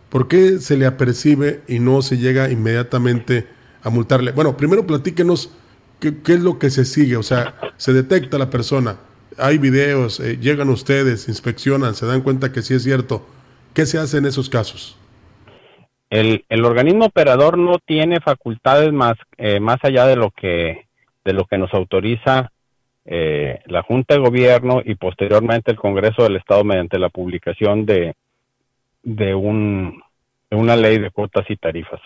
[0.09, 3.47] ¿por qué se le apercibe y no se llega inmediatamente
[3.83, 4.31] a multarle?
[4.31, 5.51] Bueno, primero platíquenos
[5.99, 8.97] qué, es lo que se sigue, o sea, se detecta la persona,
[9.37, 13.25] hay videos, eh, llegan ustedes, inspeccionan, se dan cuenta que sí es cierto.
[13.73, 14.97] ¿Qué se hace en esos casos?
[16.13, 20.85] El, organismo operador no tiene facultades más, eh, más allá de lo que,
[21.25, 22.51] de lo que nos autoriza
[23.05, 28.13] eh, la Junta de Gobierno y posteriormente el Congreso del Estado mediante la publicación de,
[29.01, 30.03] de, un,
[30.51, 31.99] de una ley de cuotas y tarifas.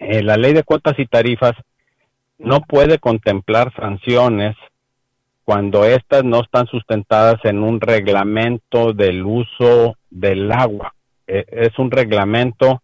[0.00, 1.52] Eh, la ley de cuotas y tarifas
[2.38, 4.56] no puede contemplar sanciones
[5.44, 10.92] cuando éstas no están sustentadas en un reglamento del uso del agua.
[11.28, 12.82] Eh, es un reglamento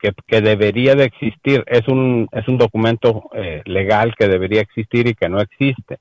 [0.00, 5.06] que, que, debería de existir, es un, es un documento eh, legal que debería existir
[5.06, 5.98] y que no existe.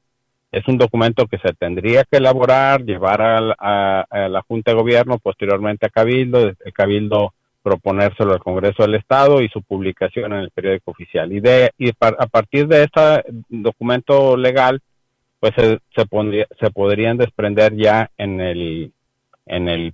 [0.53, 5.85] Es un documento que se tendría que elaborar, llevar a, la Junta de Gobierno, posteriormente
[5.85, 10.91] a Cabildo, el Cabildo proponérselo al Congreso del Estado y su publicación en el periódico
[10.91, 11.31] oficial.
[11.33, 14.79] Y, de, y a partir de este documento legal,
[15.39, 18.91] pues se, se, pondría, se podrían desprender ya en el,
[19.45, 19.93] en el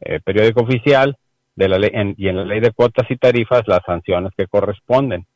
[0.00, 1.16] eh, periódico oficial
[1.56, 5.26] de la ley y en la ley de cuotas y tarifas las sanciones que corresponden.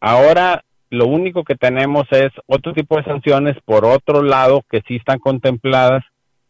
[0.00, 4.96] Ahora lo único que tenemos es otro tipo de sanciones por otro lado que sí
[4.96, 6.04] están contempladas,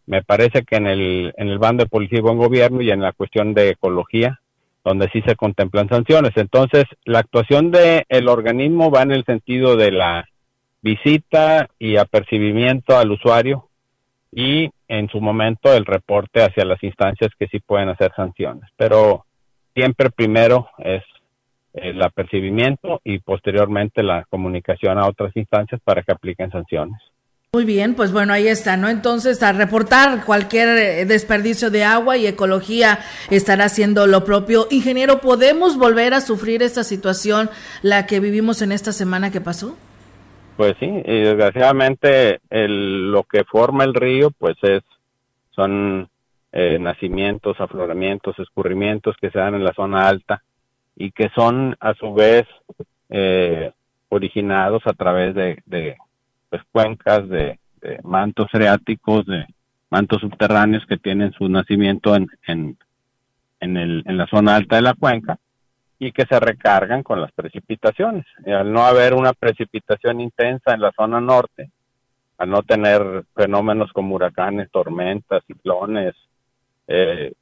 [0.06, 3.02] me parece que en el, en el bando de policía y buen gobierno y en
[3.02, 4.40] la cuestión de ecología,
[4.84, 6.32] donde sí se contemplan sanciones.
[6.36, 10.28] Entonces, la actuación del el organismo va en el sentido de la
[10.80, 13.67] visita y apercibimiento al usuario
[14.38, 18.70] y en su momento el reporte hacia las instancias que sí pueden hacer sanciones.
[18.76, 19.26] Pero
[19.74, 21.02] siempre primero es
[21.72, 27.00] el apercibimiento y posteriormente la comunicación a otras instancias para que apliquen sanciones.
[27.52, 28.88] Muy bien, pues bueno, ahí está, ¿no?
[28.88, 34.68] Entonces, a reportar cualquier eh, desperdicio de agua y ecología estará haciendo lo propio.
[34.70, 37.50] Ingeniero, ¿podemos volver a sufrir esta situación,
[37.82, 39.76] la que vivimos en esta semana que pasó?
[40.58, 44.82] Pues sí, y desgraciadamente el, lo que forma el río, pues es
[45.52, 46.08] son
[46.50, 50.42] eh, nacimientos, afloramientos, escurrimientos que se dan en la zona alta
[50.96, 52.44] y que son a su vez
[53.08, 53.70] eh,
[54.08, 55.96] originados a través de, de
[56.50, 57.60] pues, cuencas, de,
[58.02, 59.46] mantos freáticos, de
[59.90, 62.76] mantos subterráneos que tienen su nacimiento en, en,
[63.60, 65.38] en, el, en la zona alta de la cuenca
[65.98, 68.24] y que se recargan con las precipitaciones.
[68.46, 71.70] Y al no haber una precipitación intensa en la zona norte,
[72.38, 76.14] al no tener fenómenos como huracanes, tormentas, ciclones,
[76.86, 77.32] eh,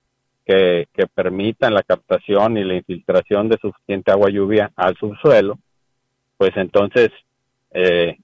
[0.47, 5.59] que, permitan la captación y la infiltración de suficiente agua lluvia al subsuelo,
[6.37, 7.11] pues entonces
[7.73, 8.17] eh,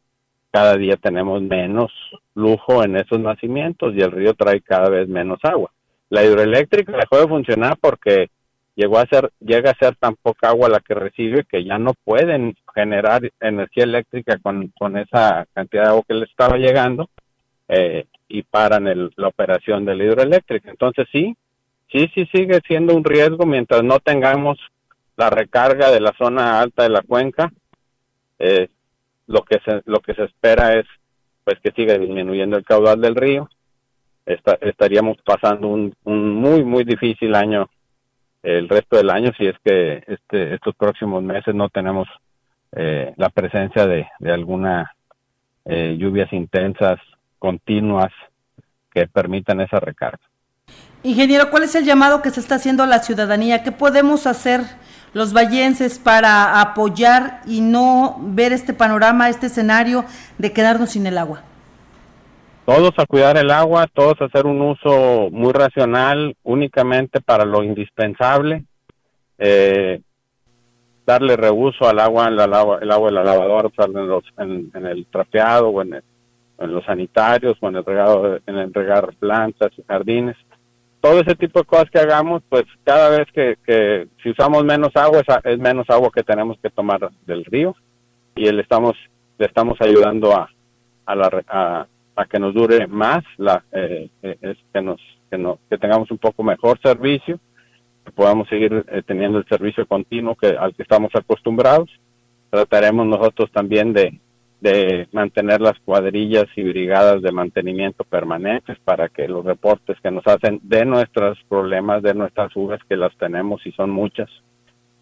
[0.51, 1.91] cada día tenemos menos
[2.35, 5.73] lujo en esos nacimientos y el río trae cada vez menos agua.
[6.11, 8.29] La hidroeléctrica dejó de funcionar porque
[8.75, 11.95] llegó a ser, llega a ser tan poca agua la que recibe que ya no
[12.05, 17.11] pueden generar energía eléctrica con, con esa cantidad de agua que le estaba llegando
[17.69, 20.71] eh, y paran el, la operación de la hidroeléctrica.
[20.71, 21.37] Entonces sí,
[21.91, 24.59] sí, sí sigue siendo un riesgo mientras no tengamos
[25.17, 27.53] la recarga de la zona alta de la cuenca.
[28.39, 28.69] Eh,
[29.27, 30.87] lo que se, lo que se espera es
[31.45, 33.49] pues que siga disminuyendo el caudal del río.
[34.25, 37.69] estaríamos pasando un muy muy difícil año
[38.43, 42.09] el resto del año si es que este, estos próximos meses no tenemos
[42.73, 44.95] eh, la presencia de, alguna
[45.65, 46.99] eh, lluvias intensas,
[47.39, 48.13] continuas,
[48.93, 50.21] que permitan esa recarga.
[51.03, 53.63] Ingeniero, ¿cuál es el llamado que se está haciendo a la ciudadanía?
[53.63, 54.61] ¿Qué podemos hacer
[55.13, 60.05] los vallenses para apoyar y no ver este panorama, este escenario
[60.39, 61.43] de quedarnos sin el agua?
[62.65, 67.63] Todos a cuidar el agua, todos a hacer un uso muy racional, únicamente para lo
[67.63, 68.65] indispensable,
[69.39, 70.01] eh,
[71.05, 73.69] darle reuso al agua, en el agua de la lavadora,
[74.39, 78.73] en, en, el trapeado o en, en, los sanitarios o en el regado, en el
[78.73, 80.37] regar plantas y jardines,
[81.01, 84.95] todo ese tipo de cosas que hagamos, pues cada vez que, que si usamos menos
[84.95, 87.75] agua, es, es, menos agua que tenemos que tomar del río
[88.37, 88.95] y le estamos,
[89.37, 90.49] le estamos ayudando a,
[91.07, 91.87] a, la, a,
[92.17, 95.01] a que nos dure más, la, eh, eh, que, nos,
[95.31, 97.39] que, no, que tengamos un poco mejor servicio,
[98.05, 101.89] que podamos seguir eh, teniendo el servicio continuo que, al que estamos acostumbrados.
[102.51, 104.19] Trataremos nosotros también de,
[104.63, 110.25] de mantener las cuadrillas y brigadas de mantenimiento permanentes para que los reportes que nos
[110.27, 114.31] hacen de nuestros problemas, de nuestras fugas, que las tenemos y son muchas,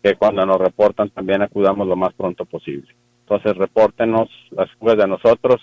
[0.02, 2.88] que cuando nos reportan también acudamos lo más pronto posible.
[3.20, 5.60] Entonces, repórtenos las fugas de nosotros,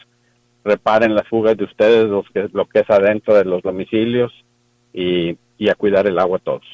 [0.68, 4.32] reparen las fugas de ustedes, los que, lo que es adentro de los domicilios
[4.93, 6.65] y, y a cuidar el agua a todos.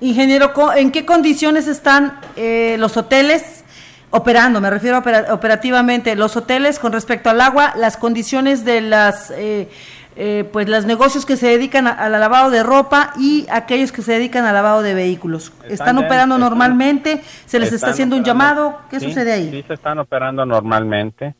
[0.00, 3.64] Ingeniero, ¿en qué condiciones están eh, los hoteles?
[4.10, 9.68] operando, me refiero operativamente, los hoteles con respecto al agua, las condiciones de las, eh,
[10.14, 14.12] eh, pues los negocios que se dedican al lavado de ropa y aquellos que se
[14.12, 15.52] dedican al lavado de vehículos.
[15.68, 17.22] ¿Están, operando normalmente?
[17.46, 18.78] ¿Se les está haciendo un llamado?
[18.88, 19.50] ¿Qué sucede ahí?
[19.50, 21.34] Sí, se están operando normalmente.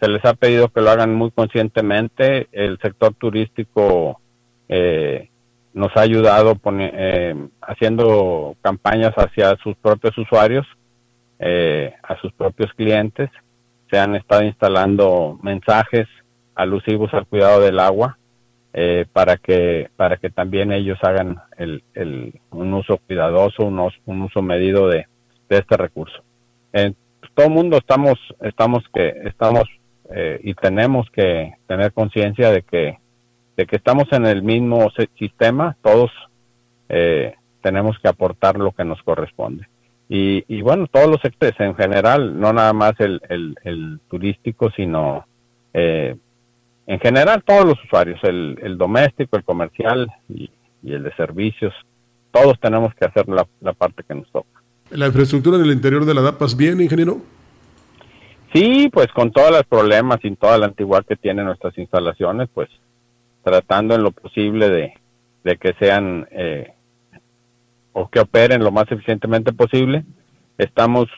[0.00, 2.48] Se les ha pedido que lo hagan muy conscientemente.
[2.52, 4.20] El sector turístico
[4.68, 5.28] eh,
[5.72, 6.56] nos ha ayudado
[7.62, 10.66] haciendo campañas hacia sus propios usuarios
[11.38, 13.30] eh, a sus propios clientes.
[13.90, 16.06] Se han estado instalando mensajes
[16.54, 18.18] alusivos al cuidado del agua
[18.72, 24.22] eh, para que para que también ellos hagan el, el, un uso cuidadoso, un, un
[24.22, 25.06] uso medido de,
[25.48, 26.22] de este recurso.
[27.34, 29.64] Todo el mundo estamos estamos que estamos
[30.16, 32.98] eh, y tenemos que tener conciencia de que
[33.56, 36.10] de que estamos en el mismo sistema, todos
[36.88, 39.66] eh, tenemos que aportar lo que nos corresponde.
[40.08, 45.26] Y, y bueno, todos los sectores en general, no nada más el, el, turístico, sino
[45.72, 46.16] eh,
[46.86, 50.50] en general todos los usuarios, el, el doméstico, el comercial y,
[50.84, 51.72] el de servicios,
[52.30, 54.62] todos tenemos que hacer la, la parte que nos toca.
[54.90, 57.22] ¿La infraestructura del interior de la DAPAS bien, ingeniero?
[58.54, 62.68] Sí, pues con todos los problemas y toda la antigüedad que tienen nuestras instalaciones, pues
[63.42, 64.70] tratando en lo posible
[65.42, 66.72] de, que sean eh,
[67.92, 70.04] o que operen lo más eficientemente posible.
[70.56, 71.08] Estamos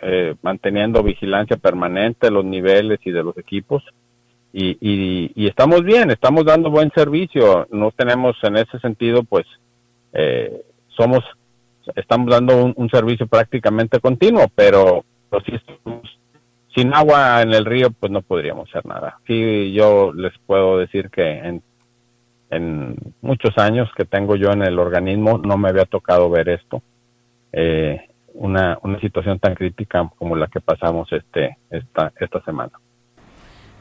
[0.00, 3.84] eh, manteniendo vigilancia permanente de los niveles y de los equipos
[4.58, 4.78] y,
[5.34, 7.66] y, estamos bien, estamos dando buen servicio.
[7.70, 9.44] No tenemos en ese sentido, pues,
[10.14, 11.22] eh, somos,
[11.94, 15.52] estamos dando un, servicio prácticamente continuo, pero, pero si
[16.76, 19.18] sin agua en el río, pues no podríamos hacer nada.
[19.26, 21.62] Sí, yo les puedo decir que en
[22.50, 26.82] en muchos años que tengo yo en el organismo no me había tocado ver esto,
[27.52, 28.00] eh,
[28.34, 32.78] una, una situación tan crítica como la que pasamos este esta, esta semana.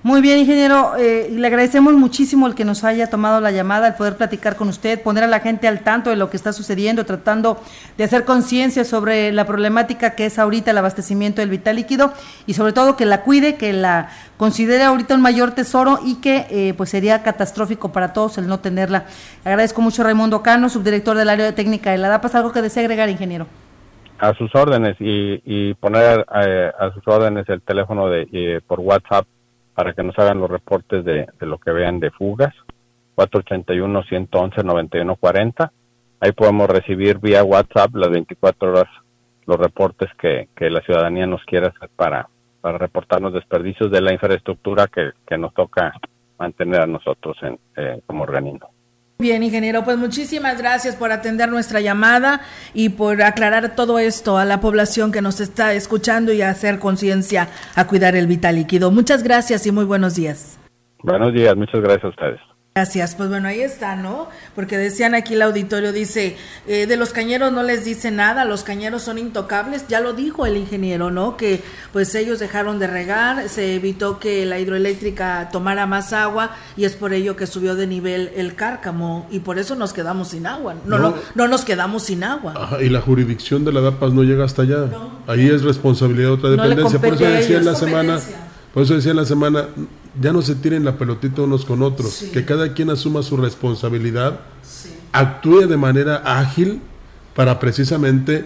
[0.06, 0.96] Muy bien, ingeniero.
[1.00, 4.68] Eh, le agradecemos muchísimo el que nos haya tomado la llamada, el poder platicar con
[4.68, 7.60] usted, poner a la gente al tanto de lo que está sucediendo, tratando
[7.98, 12.14] de hacer conciencia sobre la problemática que es ahorita el abastecimiento del vital líquido
[12.46, 16.46] y sobre todo que la cuide, que la considere ahorita un mayor tesoro y que
[16.52, 19.06] eh, pues sería catastrófico para todos el no tenerla.
[19.44, 22.36] agradezco mucho a Raimundo Cano, subdirector del área de técnica de la DAPAS.
[22.36, 23.48] ¿Algo que desea agregar, ingeniero?
[24.20, 29.26] A sus órdenes y, poner eh, a sus órdenes el teléfono de por WhatsApp
[29.76, 32.56] para que nos hagan los reportes de, lo que vean de fugas.
[33.18, 35.70] 481-111-9140.
[36.22, 38.88] Ahí podemos recibir vía WhatsApp las 24 horas
[39.46, 42.28] los reportes que, la ciudadanía nos quiera hacer para,
[42.62, 45.94] para reportarnos desperdicios de la infraestructura que, nos toca
[46.40, 48.72] mantener a nosotros en, eh, como organismo.
[49.18, 52.42] Bien, ingeniero, pues muchísimas gracias por atender nuestra llamada
[52.74, 57.48] y por aclarar todo esto a la población que nos está escuchando y hacer conciencia
[57.76, 58.92] a cuidar el vital líquido.
[58.92, 60.60] Muchas gracias y muy buenos días.
[61.02, 62.55] Buenos días, muchas gracias a ustedes.
[62.78, 64.28] Gracias, pues bueno, ahí está, ¿no?
[64.54, 66.36] Porque decían aquí el auditorio, dice,
[66.68, 70.46] eh, de los cañeros no les dice nada, los cañeros son intocables, ya lo dijo
[70.46, 71.38] el ingeniero, ¿no?
[71.38, 71.64] Que
[71.94, 76.98] pues ellos dejaron de regar, se evitó que la hidroeléctrica tomara más agua y es
[76.98, 79.26] por ello que subió de nivel el cárcamo.
[79.32, 82.56] Y por eso nos quedamos sin agua, no, no, no, nos quedamos sin agua.
[82.58, 84.90] Ajá, y la jurisdicción de la DAPAS no llega hasta allá,
[85.28, 88.20] ahí es responsabilidad de otra dependencia, por eso decía en la semana
[88.76, 89.68] por eso decía en la semana,
[90.22, 94.40] ya no se tiren la pelotita unos con otros, que cada quien asuma su responsabilidad,
[95.12, 96.82] actúe de manera ágil
[97.36, 98.46] para precisamente,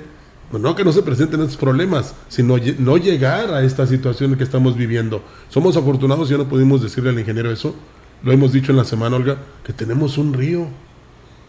[0.51, 4.43] pues no que no se presenten estos problemas, sino no llegar a esta situación que
[4.43, 5.23] estamos viviendo.
[5.49, 7.75] Somos afortunados, ya no pudimos decirle al ingeniero eso,
[8.23, 10.67] lo hemos dicho en la semana, Olga, que tenemos un río.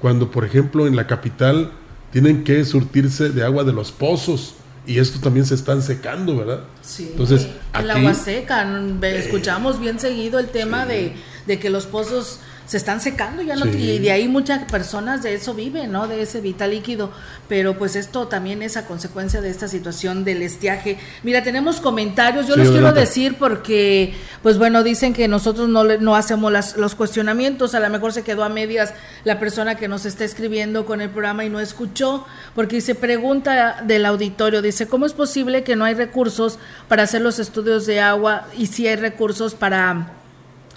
[0.01, 1.73] Cuando, por ejemplo, en la capital
[2.13, 4.55] tienen que surtirse de agua de los pozos
[4.87, 6.61] y esto también se están secando, ¿verdad?
[6.83, 7.09] Sí.
[7.11, 8.67] Entonces, el agua seca,
[9.03, 11.15] escuchamos bien seguido el tema de,
[11.47, 12.41] de, que los pozos
[12.71, 13.73] se están secando ya no Sí.
[13.79, 16.07] y de ahí muchas personas de eso viven, ¿no?
[16.07, 17.11] De ese vital líquido,
[17.49, 20.97] pero pues esto también es a consecuencia de esta situación del estiaje.
[21.25, 24.15] Mira, tenemos comentarios, yo Sí, los quiero decir porque
[24.45, 28.13] pues bueno, dicen que nosotros no le- no hacemos las- los cuestionamientos, a lo mejor
[28.13, 28.95] se quedó a medias
[29.25, 33.83] la persona que nos está escribiendo con el programa y no escuchó, porque se pregunta
[33.85, 37.99] del auditorio, dice, ¿cómo es posible que no hay recursos para hacer los estudios de
[37.99, 40.13] agua y si hay recursos para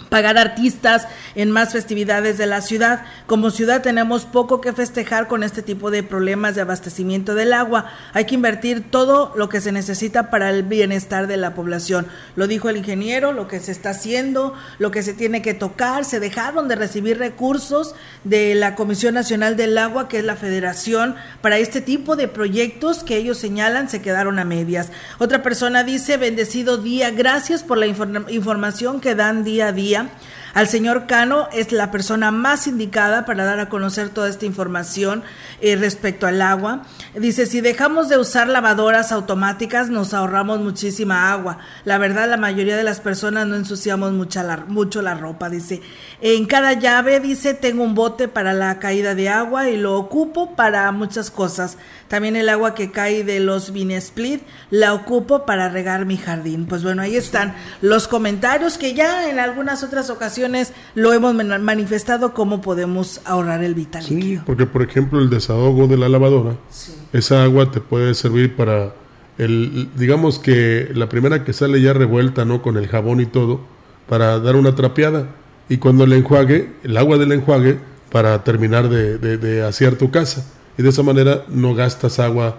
[0.09, 3.01] pagar artistas en más festividades de la ciudad.
[3.25, 7.85] Como ciudad tenemos poco que festejar con este tipo de problemas de abastecimiento del agua.
[8.13, 12.05] Hay que invertir todo lo que se necesita para el bienestar de la población.
[12.35, 16.05] Lo dijo el ingeniero, lo que se está haciendo, lo que se tiene que tocar.
[16.05, 21.15] Se dejaron de recibir recursos de la Comisión Nacional del Agua, que es la federación,
[21.41, 24.91] para este tipo de proyectos que ellos señalan se quedaron a medias.
[25.17, 29.82] Otra persona dice, bendecido día, gracias por la inform- información que dan día a día.
[30.53, 35.23] Al señor Cano es la persona más indicada para dar a conocer toda esta información
[35.61, 36.84] eh, respecto al agua.
[37.15, 41.57] Dice, si dejamos de usar lavadoras automáticas nos ahorramos muchísima agua.
[41.86, 45.49] La verdad, la mayoría de las personas no ensuciamos la- mucho la ropa.
[45.49, 45.81] Dice,
[46.21, 50.55] en cada llave, dice, tengo un bote para la caída de agua y lo ocupo
[50.55, 51.77] para muchas cosas.
[52.14, 56.68] También el agua que cae de los Split la ocupo para regar mi jardín.
[56.68, 61.64] Pues bueno, ahí están los comentarios que ya en algunas otras ocasiones lo hemos man-
[61.64, 64.43] manifestado cómo podemos ahorrar el vital Sí, líquido.
[64.45, 66.55] porque por ejemplo el desahogo de la lavadora,
[67.14, 68.93] esa agua te puede servir para
[69.39, 72.61] el, digamos que la primera que sale ya revuelta, ¿no?
[72.61, 73.61] Con el jabón y todo,
[74.07, 75.30] para dar una trapeada.
[75.68, 77.80] Y cuando el enjuague, el agua del enjuague,
[78.11, 80.45] para terminar de, de, de asear tu casa.
[80.78, 82.57] Y de esa manera no gastas agua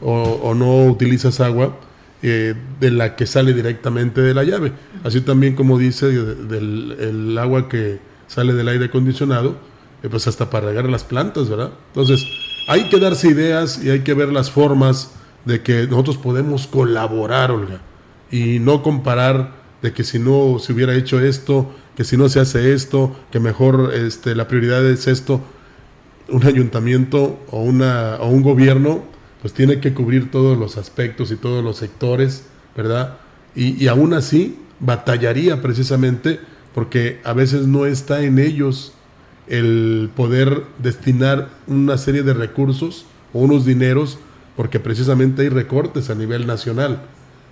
[0.00, 1.76] o, no utilizas agua
[2.22, 4.72] eh, de la que sale directamente de la llave.
[5.04, 9.56] Así también como dice de- del el agua que sale del aire acondicionado,
[10.02, 11.70] eh, pues hasta para regar las plantas, ¿verdad?
[11.88, 12.24] Entonces,
[12.68, 15.12] hay que darse ideas y hay que ver las formas
[15.44, 17.80] de que nosotros podemos colaborar, Olga,
[18.30, 19.52] y no comparar
[19.82, 23.38] de que si no se hubiera hecho esto, que si no se hace esto, que
[23.40, 25.40] mejor este, la prioridad es esto.
[26.28, 29.04] Un ayuntamiento o, una, o un gobierno
[29.40, 32.46] pues tiene que cubrir todos los aspectos y todos los sectores,
[32.76, 33.18] ¿verdad?
[33.54, 36.40] Y, y aún así batallaría precisamente
[36.74, 38.92] porque a veces no está en ellos
[39.48, 44.18] el poder destinar una serie de recursos o unos dineros
[44.56, 47.02] porque precisamente hay recortes a nivel nacional.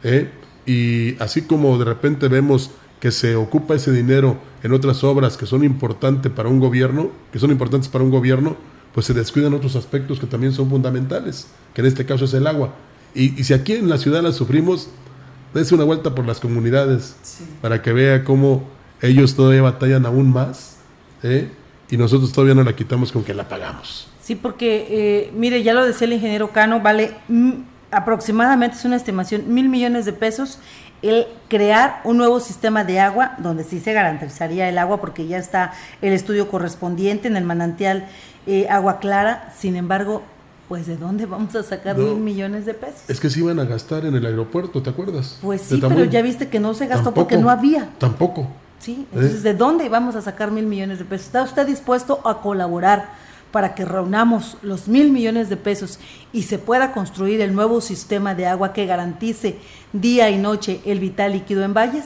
[0.02, 0.30] ¿eh?
[0.66, 2.70] Y así como de repente vemos
[3.04, 7.38] que se ocupa ese dinero en otras obras que son importantes para un gobierno, que
[7.38, 8.56] son importantes para un gobierno,
[8.94, 12.46] pues se descuidan otros aspectos que también son fundamentales, que en este caso es el
[12.46, 12.72] agua.
[13.14, 14.88] Y, y si aquí en la ciudad la sufrimos,
[15.52, 17.14] dése una vuelta por las comunidades
[17.60, 18.64] para que vea cómo
[19.02, 20.78] ellos todavía batallan aún más
[21.22, 21.50] ¿eh?
[21.90, 24.08] y nosotros todavía no la quitamos con que la pagamos.
[24.22, 27.12] Sí, porque, eh, mire, ya lo decía el ingeniero Cano, vale
[27.90, 30.58] aproximadamente, es una estimación, mil millones de pesos
[31.10, 35.38] el crear un nuevo sistema de agua, donde sí se garantizaría el agua, porque ya
[35.38, 38.06] está el estudio correspondiente en el manantial
[38.46, 39.52] eh, Agua Clara.
[39.56, 40.22] Sin embargo,
[40.68, 42.06] pues ¿de dónde vamos a sacar No.
[42.14, 43.02] mil millones de pesos?
[43.08, 45.38] Es que se iban a gastar en el aeropuerto, ¿te acuerdas?
[45.42, 47.88] Pues sí, pero ya viste que no se gastó Tampoco, porque no había.
[47.98, 48.48] Tampoco.
[48.78, 49.42] Sí, entonces, ¿Eh?
[49.42, 51.26] ¿de dónde vamos a sacar mil millones de pesos?
[51.26, 53.08] ¿Está usted dispuesto a colaborar
[53.54, 56.00] para que reunamos los mil millones de pesos
[56.32, 59.58] y se pueda construir el nuevo sistema de agua que garantice
[59.92, 62.04] día y noche el vital líquido en valles?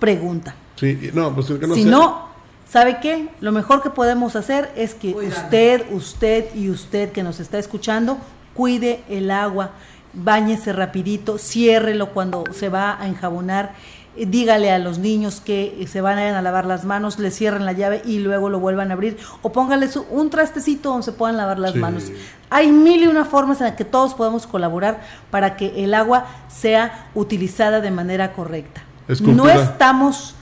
[0.00, 0.56] Pregunta.
[0.74, 2.28] Sí, y- no, pues que no si sea- no,
[2.68, 3.28] ¿sabe qué?
[3.40, 8.18] Lo mejor que podemos hacer es que usted, usted y usted que nos está escuchando,
[8.52, 9.70] cuide el agua,
[10.12, 13.74] báñese rapidito, ciérrelo cuando se va a enjabonar,
[14.16, 18.02] dígale a los niños que se van a lavar las manos, le cierren la llave
[18.04, 21.58] y luego lo vuelvan a abrir, o póngale su- un trastecito donde se puedan lavar
[21.58, 21.78] las Sí.
[21.78, 22.04] manos.
[22.50, 25.00] Hay mil y una formas en las que todos podemos colaborar
[25.30, 28.82] para que el agua sea utilizada de manera correcta.
[29.08, 30.34] Es no estamos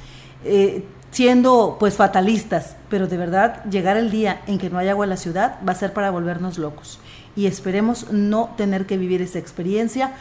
[0.44, 5.04] eh, siendo pues fatalistas, pero de verdad llegar el día en que no haya agua
[5.04, 6.98] en la ciudad va a ser para volvernos locos.
[7.36, 10.12] Y esperemos no tener que vivir esa experiencia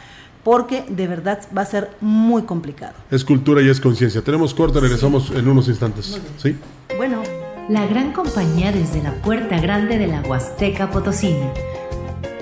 [0.44, 2.94] porque de verdad va a ser muy complicado.
[3.10, 4.22] Es cultura y es conciencia.
[4.22, 6.20] Tenemos corte, regresamos en unos instantes.
[6.38, 6.56] ¿Sí?
[6.96, 7.22] Bueno,
[7.68, 11.52] La gran compañía desde la puerta grande de la Huasteca Potosina.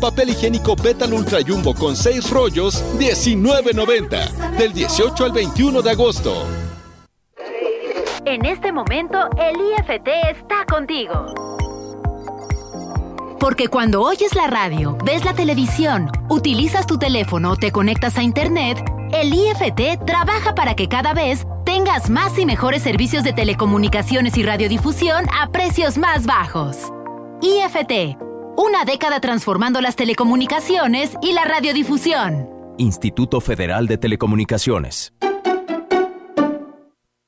[0.00, 4.56] Papel higiénico Betal Ultra Jumbo con 6 rollos, 19.90.
[4.56, 6.46] Del 18 al 21 de agosto.
[8.26, 11.34] En este momento, el IFT está contigo.
[13.38, 18.22] Porque cuando oyes la radio, ves la televisión, utilizas tu teléfono o te conectas a
[18.22, 18.82] Internet,
[19.12, 24.42] el IFT trabaja para que cada vez tengas más y mejores servicios de telecomunicaciones y
[24.42, 26.90] radiodifusión a precios más bajos.
[27.42, 28.16] IFT,
[28.56, 32.48] una década transformando las telecomunicaciones y la radiodifusión.
[32.78, 35.12] Instituto Federal de Telecomunicaciones.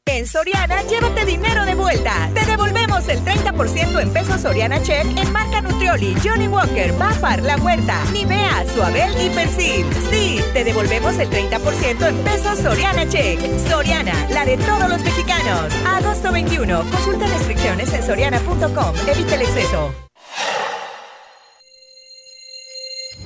[0.09, 2.31] En Soriana, llévate dinero de vuelta.
[2.33, 7.57] Te devolvemos el 30% en pesos Soriana Check en marca Nutrioli, Johnny Walker, Bafar, La
[7.57, 9.85] Huerta, Nivea, Suabel y Persil.
[10.11, 13.39] Sí, te devolvemos el 30% en pesos Soriana Check.
[13.69, 15.75] Soriana, la de todos los mexicanos.
[15.87, 16.79] Agosto 21.
[16.91, 18.95] Consulta restricciones en soriana.com.
[19.09, 20.06] Evita el exceso.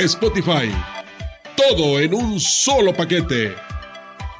[0.00, 0.68] Spotify.
[1.56, 3.54] Todo en un solo paquete.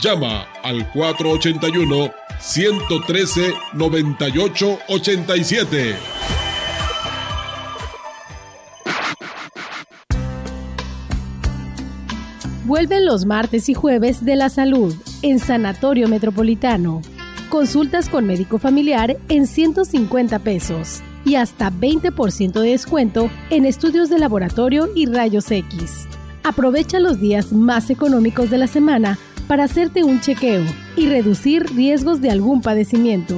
[0.00, 5.96] Llama al 481 113 9887.
[12.64, 17.02] Vuelven los martes y jueves de la salud en Sanatorio Metropolitano.
[17.50, 24.18] Consultas con médico familiar en 150 pesos y hasta 20% de descuento en estudios de
[24.18, 26.06] laboratorio y rayos X.
[26.42, 30.64] Aprovecha los días más económicos de la semana para hacerte un chequeo
[30.96, 33.36] y reducir riesgos de algún padecimiento.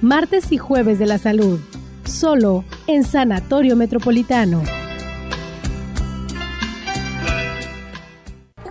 [0.00, 1.60] Martes y jueves de la salud,
[2.04, 4.62] solo en Sanatorio Metropolitano.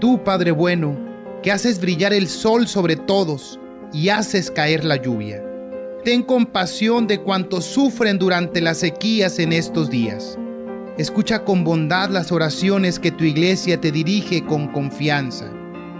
[0.00, 0.96] Tú, Padre bueno,
[1.42, 3.58] que haces brillar el sol sobre todos
[3.92, 5.42] y haces caer la lluvia.
[6.04, 10.38] Ten compasión de cuantos sufren durante las sequías en estos días.
[10.98, 15.50] Escucha con bondad las oraciones que tu iglesia te dirige con confianza,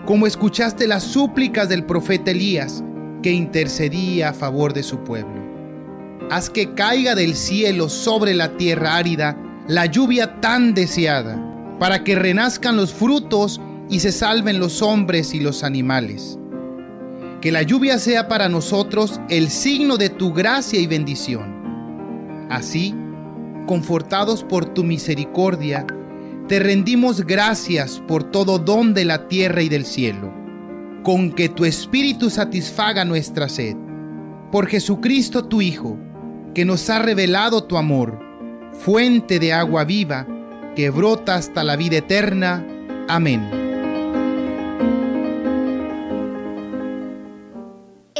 [0.06, 2.82] como escuchaste las súplicas del profeta Elías,
[3.22, 5.41] que intercedía a favor de su pueblo
[6.30, 9.36] haz que caiga del cielo sobre la tierra árida
[9.68, 11.38] la lluvia tan deseada,
[11.78, 16.38] para que renazcan los frutos y se salven los hombres y los animales.
[17.40, 22.46] Que la lluvia sea para nosotros el signo de tu gracia y bendición.
[22.50, 22.94] Así,
[23.66, 25.86] confortados por tu misericordia,
[26.48, 30.32] te rendimos gracias por todo don de la tierra y del cielo,
[31.02, 33.76] con que tu Espíritu satisfaga nuestra sed.
[34.50, 35.98] Por Jesucristo tu Hijo,
[36.54, 38.18] que nos ha revelado tu amor,
[38.72, 40.26] fuente de agua viva
[40.74, 42.66] que brota hasta la vida eterna.
[43.08, 43.71] Amén.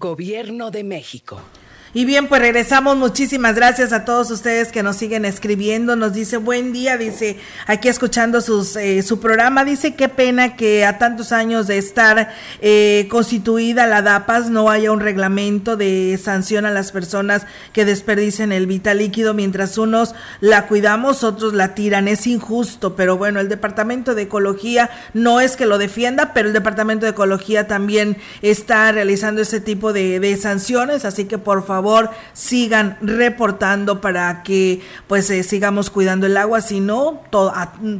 [0.00, 1.42] Gobierno de México.
[1.92, 2.96] Y bien, pues regresamos.
[2.96, 5.96] Muchísimas gracias a todos ustedes que nos siguen escribiendo.
[5.96, 7.36] Nos dice buen día, dice
[7.66, 9.64] aquí escuchando sus, eh, su programa.
[9.64, 14.92] Dice qué pena que a tantos años de estar eh, constituida la DAPAS no haya
[14.92, 20.68] un reglamento de sanción a las personas que desperdicen el vital líquido mientras unos la
[20.68, 22.06] cuidamos, otros la tiran.
[22.06, 26.54] Es injusto, pero bueno, el Departamento de Ecología no es que lo defienda, pero el
[26.54, 31.04] Departamento de Ecología también está realizando ese tipo de, de sanciones.
[31.04, 36.60] Así que por favor favor sigan reportando para que pues eh, sigamos cuidando el agua,
[36.60, 37.22] si no,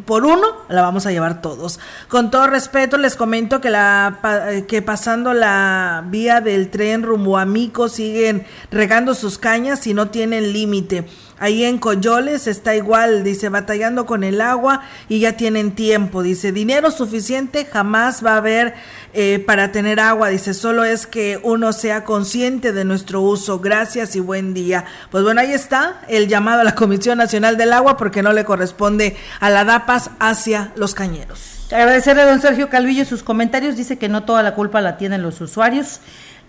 [0.04, 1.80] por uno la vamos a llevar todos.
[2.08, 4.18] Con todo respeto les comento que, la,
[4.50, 9.94] eh, que pasando la vía del tren rumbo a Mico siguen regando sus cañas y
[9.94, 11.06] no tienen límite.
[11.40, 16.22] Ahí en Coyoles está igual, dice, batallando con el agua y ya tienen tiempo.
[16.22, 18.74] Dice, dinero suficiente jamás va a haber
[19.12, 20.28] eh, para tener agua.
[20.28, 23.58] Dice, solo es que uno sea consciente de nuestro uso.
[23.58, 24.84] Gracias y buen día.
[25.10, 28.44] Pues bueno, ahí está el llamado a la Comisión Nacional del Agua porque no le
[28.44, 31.68] corresponde a la DAPAS hacia los cañeros.
[31.72, 33.76] Agradecerle a don Sergio Calvillo sus comentarios.
[33.76, 36.00] Dice que no toda la culpa la tienen los usuarios.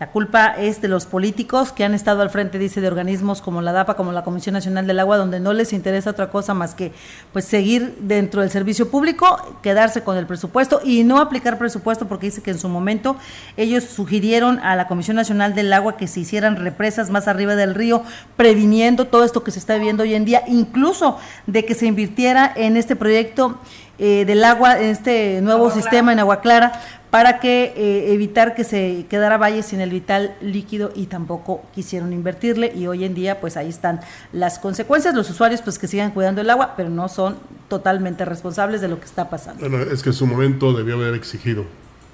[0.02, 3.62] La culpa es de los políticos que han estado al frente, dice, de organismos como
[3.62, 6.74] la DAPA, como la Comisión Nacional del Agua, donde no les interesa otra cosa más
[6.74, 6.92] que
[7.32, 12.26] pues seguir dentro del servicio público, quedarse con el presupuesto y no aplicar presupuesto porque
[12.26, 13.16] dice que en su momento
[13.58, 17.76] ellos sugirieron a la Comisión Nacional del Agua que se hicieran represas más arriba del
[17.76, 18.02] río,
[18.38, 22.52] previniendo todo esto que se está viendo hoy en día, incluso de que se invirtiera
[22.56, 23.60] en este proyecto
[24.00, 26.72] eh, del agua, en este nuevo sistema en Agua Clara,
[27.12, 32.14] para que eh, evitar que se quedara Valle sin el vital líquido y tampoco quisieron
[32.14, 34.00] invertirle y hoy en día pues ahí están
[34.32, 37.36] las consecuencias, los usuarios pues que sigan cuidando el agua, pero no son
[37.68, 39.70] totalmente responsables de lo que está pasando.
[39.70, 41.66] Bueno, es que en su momento debió haber exigido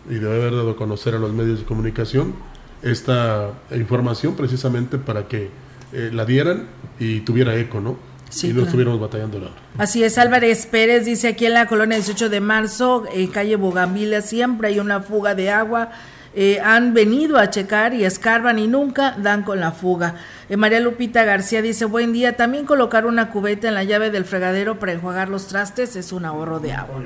[0.09, 2.33] y debió haber dado a conocer a los medios de comunicación
[2.81, 5.49] esta información precisamente para que
[5.93, 6.67] eh, la dieran
[6.99, 7.97] y tuviera eco, ¿no?
[8.43, 12.29] Y no estuviéramos batallando la Así es, Álvarez Pérez dice aquí en la colonia 18
[12.29, 15.91] de marzo, en calle Bogambila, siempre hay una fuga de agua.
[16.39, 20.15] Eh, han venido a checar y escarban y nunca dan con la fuga.
[20.49, 24.23] Eh, María Lupita García dice, buen día, también colocar una cubeta en la llave del
[24.23, 27.01] fregadero para enjuagar los trastes es un ahorro de agua.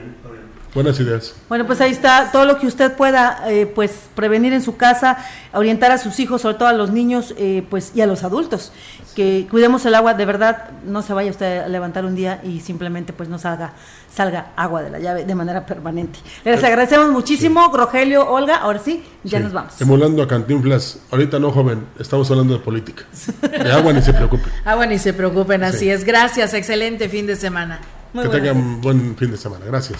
[0.73, 1.35] Buenas ideas.
[1.49, 5.17] Bueno, pues ahí está todo lo que usted pueda eh, pues prevenir en su casa,
[5.51, 8.71] orientar a sus hijos, sobre todo a los niños eh, pues y a los adultos,
[9.13, 12.61] que cuidemos el agua, de verdad, no se vaya usted a levantar un día y
[12.61, 13.73] simplemente pues no salga
[14.13, 16.19] salga agua de la llave de manera permanente.
[16.45, 19.79] Les agradecemos muchísimo, Rogelio, Olga, ahora sí, ya nos vamos.
[19.81, 23.03] Emulando a Cantinflas, ahorita no joven, estamos hablando de política.
[23.41, 24.51] De agua ni se preocupen.
[24.65, 26.05] Agua ni se preocupen, así es.
[26.05, 27.79] Gracias, excelente fin de semana.
[28.13, 29.99] que tengan buen fin de semana, gracias.